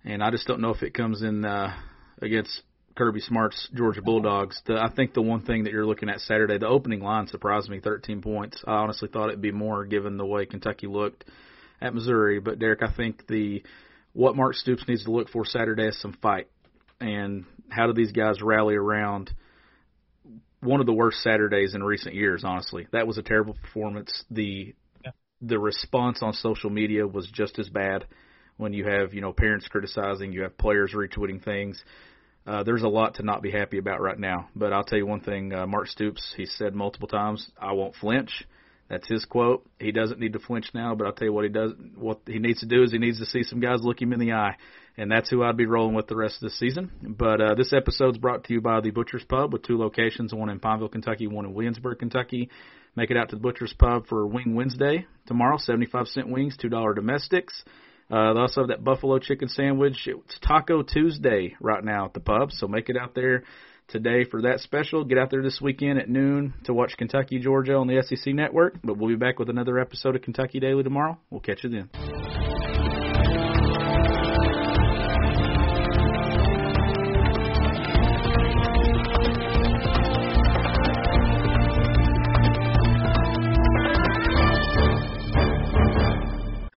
and 0.05 0.23
I 0.23 0.29
just 0.29 0.45
don't 0.45 0.61
know 0.61 0.73
if 0.75 0.83
it 0.83 0.93
comes 0.93 1.23
in 1.23 1.43
uh, 1.43 1.75
against 2.21 2.61
Kirby 2.95 3.21
Smart's 3.21 3.69
Georgia 3.73 4.01
Bulldogs. 4.01 4.61
The, 4.65 4.75
I 4.75 4.93
think 4.93 5.13
the 5.13 5.21
one 5.21 5.41
thing 5.41 5.63
that 5.63 5.73
you're 5.73 5.85
looking 5.85 6.09
at 6.09 6.19
Saturday, 6.21 6.57
the 6.57 6.67
opening 6.67 7.01
line 7.01 7.27
surprised 7.27 7.69
me, 7.69 7.79
13 7.79 8.21
points. 8.21 8.63
I 8.67 8.73
honestly 8.73 9.09
thought 9.11 9.29
it'd 9.29 9.41
be 9.41 9.51
more 9.51 9.85
given 9.85 10.17
the 10.17 10.25
way 10.25 10.45
Kentucky 10.45 10.87
looked 10.87 11.25
at 11.81 11.93
Missouri, 11.93 12.39
but 12.39 12.59
Derek, 12.59 12.83
I 12.83 12.93
think 12.95 13.27
the 13.27 13.63
what 14.13 14.35
Mark 14.35 14.53
Stoops 14.53 14.87
needs 14.87 15.05
to 15.05 15.11
look 15.11 15.29
for 15.29 15.43
Saturday 15.43 15.87
is 15.87 15.99
some 15.99 16.13
fight. 16.21 16.47
And 17.01 17.45
how 17.69 17.87
do 17.87 17.93
these 17.93 18.11
guys 18.11 18.41
rally 18.41 18.75
around 18.75 19.33
one 20.63 20.79
of 20.79 20.85
the 20.85 20.93
worst 20.93 21.21
Saturdays 21.21 21.75
in 21.75 21.83
recent 21.83 22.15
years, 22.15 22.43
honestly. 22.43 22.87
That 22.91 23.07
was 23.07 23.17
a 23.17 23.21
terrible 23.21 23.55
performance. 23.55 24.23
The 24.31 24.73
yeah. 25.03 25.11
the 25.41 25.59
response 25.59 26.19
on 26.21 26.33
social 26.33 26.69
media 26.69 27.05
was 27.05 27.29
just 27.31 27.59
as 27.59 27.69
bad 27.69 28.05
when 28.57 28.73
you 28.73 28.85
have, 28.85 29.13
you 29.13 29.21
know, 29.21 29.33
parents 29.33 29.67
criticizing, 29.67 30.31
you 30.31 30.43
have 30.43 30.57
players 30.57 30.93
retweeting 30.95 31.43
things. 31.43 31.83
Uh, 32.45 32.63
there's 32.63 32.83
a 32.83 32.87
lot 32.87 33.15
to 33.15 33.23
not 33.23 33.41
be 33.41 33.51
happy 33.51 33.77
about 33.77 34.01
right 34.01 34.19
now. 34.19 34.49
But 34.55 34.73
I'll 34.73 34.83
tell 34.83 34.97
you 34.97 35.05
one 35.05 35.21
thing, 35.21 35.53
uh, 35.53 35.65
Mark 35.65 35.87
Stoops, 35.87 36.33
he 36.35 36.45
said 36.45 36.75
multiple 36.75 37.07
times, 37.07 37.49
I 37.59 37.71
won't 37.73 37.95
flinch. 37.95 38.43
That's 38.89 39.07
his 39.07 39.25
quote. 39.25 39.65
He 39.79 39.91
doesn't 39.91 40.19
need 40.19 40.33
to 40.33 40.39
flinch 40.39 40.69
now, 40.73 40.93
but 40.93 41.07
I'll 41.07 41.13
tell 41.13 41.27
you 41.27 41.33
what 41.33 41.45
he 41.45 41.49
does. 41.49 41.71
What 41.95 42.19
he 42.27 42.37
needs 42.37 42.59
to 42.59 42.65
do 42.65 42.83
is 42.83 42.91
he 42.91 42.97
needs 42.97 43.17
to 43.19 43.25
see 43.25 43.43
some 43.43 43.61
guys 43.61 43.79
look 43.81 44.01
him 44.01 44.11
in 44.13 44.19
the 44.19 44.33
eye, 44.33 44.57
and 44.97 45.09
that's 45.09 45.29
who 45.29 45.41
I'd 45.41 45.57
be 45.57 45.65
rolling 45.65 45.95
with 45.95 46.07
the 46.07 46.17
rest 46.17 46.35
of 46.35 46.41
the 46.41 46.55
season. 46.55 46.91
But 47.01 47.41
uh, 47.41 47.55
this 47.55 47.71
episode's 47.73 48.17
brought 48.17 48.43
to 48.43 48.53
you 48.53 48.61
by 48.61 48.81
the 48.81 48.91
Butcher's 48.91 49.23
Pub 49.23 49.53
with 49.53 49.63
two 49.63 49.79
locations: 49.79 50.33
one 50.33 50.49
in 50.49 50.59
Pineville, 50.59 50.89
Kentucky, 50.89 51.27
one 51.27 51.45
in 51.45 51.53
Williamsburg, 51.53 51.99
Kentucky. 51.99 52.49
Make 52.95 53.09
it 53.09 53.17
out 53.17 53.29
to 53.29 53.37
the 53.37 53.41
Butcher's 53.41 53.73
Pub 53.73 54.05
for 54.07 54.27
Wing 54.27 54.53
Wednesday 54.53 55.07
tomorrow. 55.25 55.57
Seventy-five 55.57 56.07
cent 56.09 56.29
wings, 56.29 56.57
two 56.57 56.69
dollar 56.69 56.93
domestics. 56.93 57.63
Uh, 58.13 58.33
they 58.33 58.39
also 58.41 58.61
have 58.61 58.67
that 58.67 58.83
buffalo 58.83 59.17
chicken 59.17 59.47
sandwich. 59.47 60.07
It's 60.07 60.37
Taco 60.47 60.83
Tuesday 60.83 61.55
right 61.59 61.83
now 61.83 62.05
at 62.05 62.13
the 62.13 62.19
pub, 62.19 62.51
so 62.51 62.67
make 62.67 62.89
it 62.89 62.95
out 62.95 63.15
there 63.15 63.43
today 63.87 64.23
for 64.23 64.43
that 64.43 64.59
special. 64.59 65.03
Get 65.03 65.17
out 65.17 65.31
there 65.31 65.41
this 65.41 65.59
weekend 65.59 65.97
at 65.97 66.07
noon 66.07 66.53
to 66.65 66.75
watch 66.75 66.93
Kentucky 66.95 67.39
Georgia 67.39 67.73
on 67.73 67.87
the 67.87 68.03
SEC 68.03 68.35
network. 68.35 68.75
But 68.83 68.99
we'll 68.99 69.09
be 69.09 69.15
back 69.15 69.39
with 69.39 69.49
another 69.49 69.79
episode 69.79 70.15
of 70.15 70.21
Kentucky 70.21 70.59
Daily 70.59 70.83
tomorrow. 70.83 71.17
We'll 71.31 71.41
catch 71.41 71.63
you 71.63 71.71
then. 71.71 72.62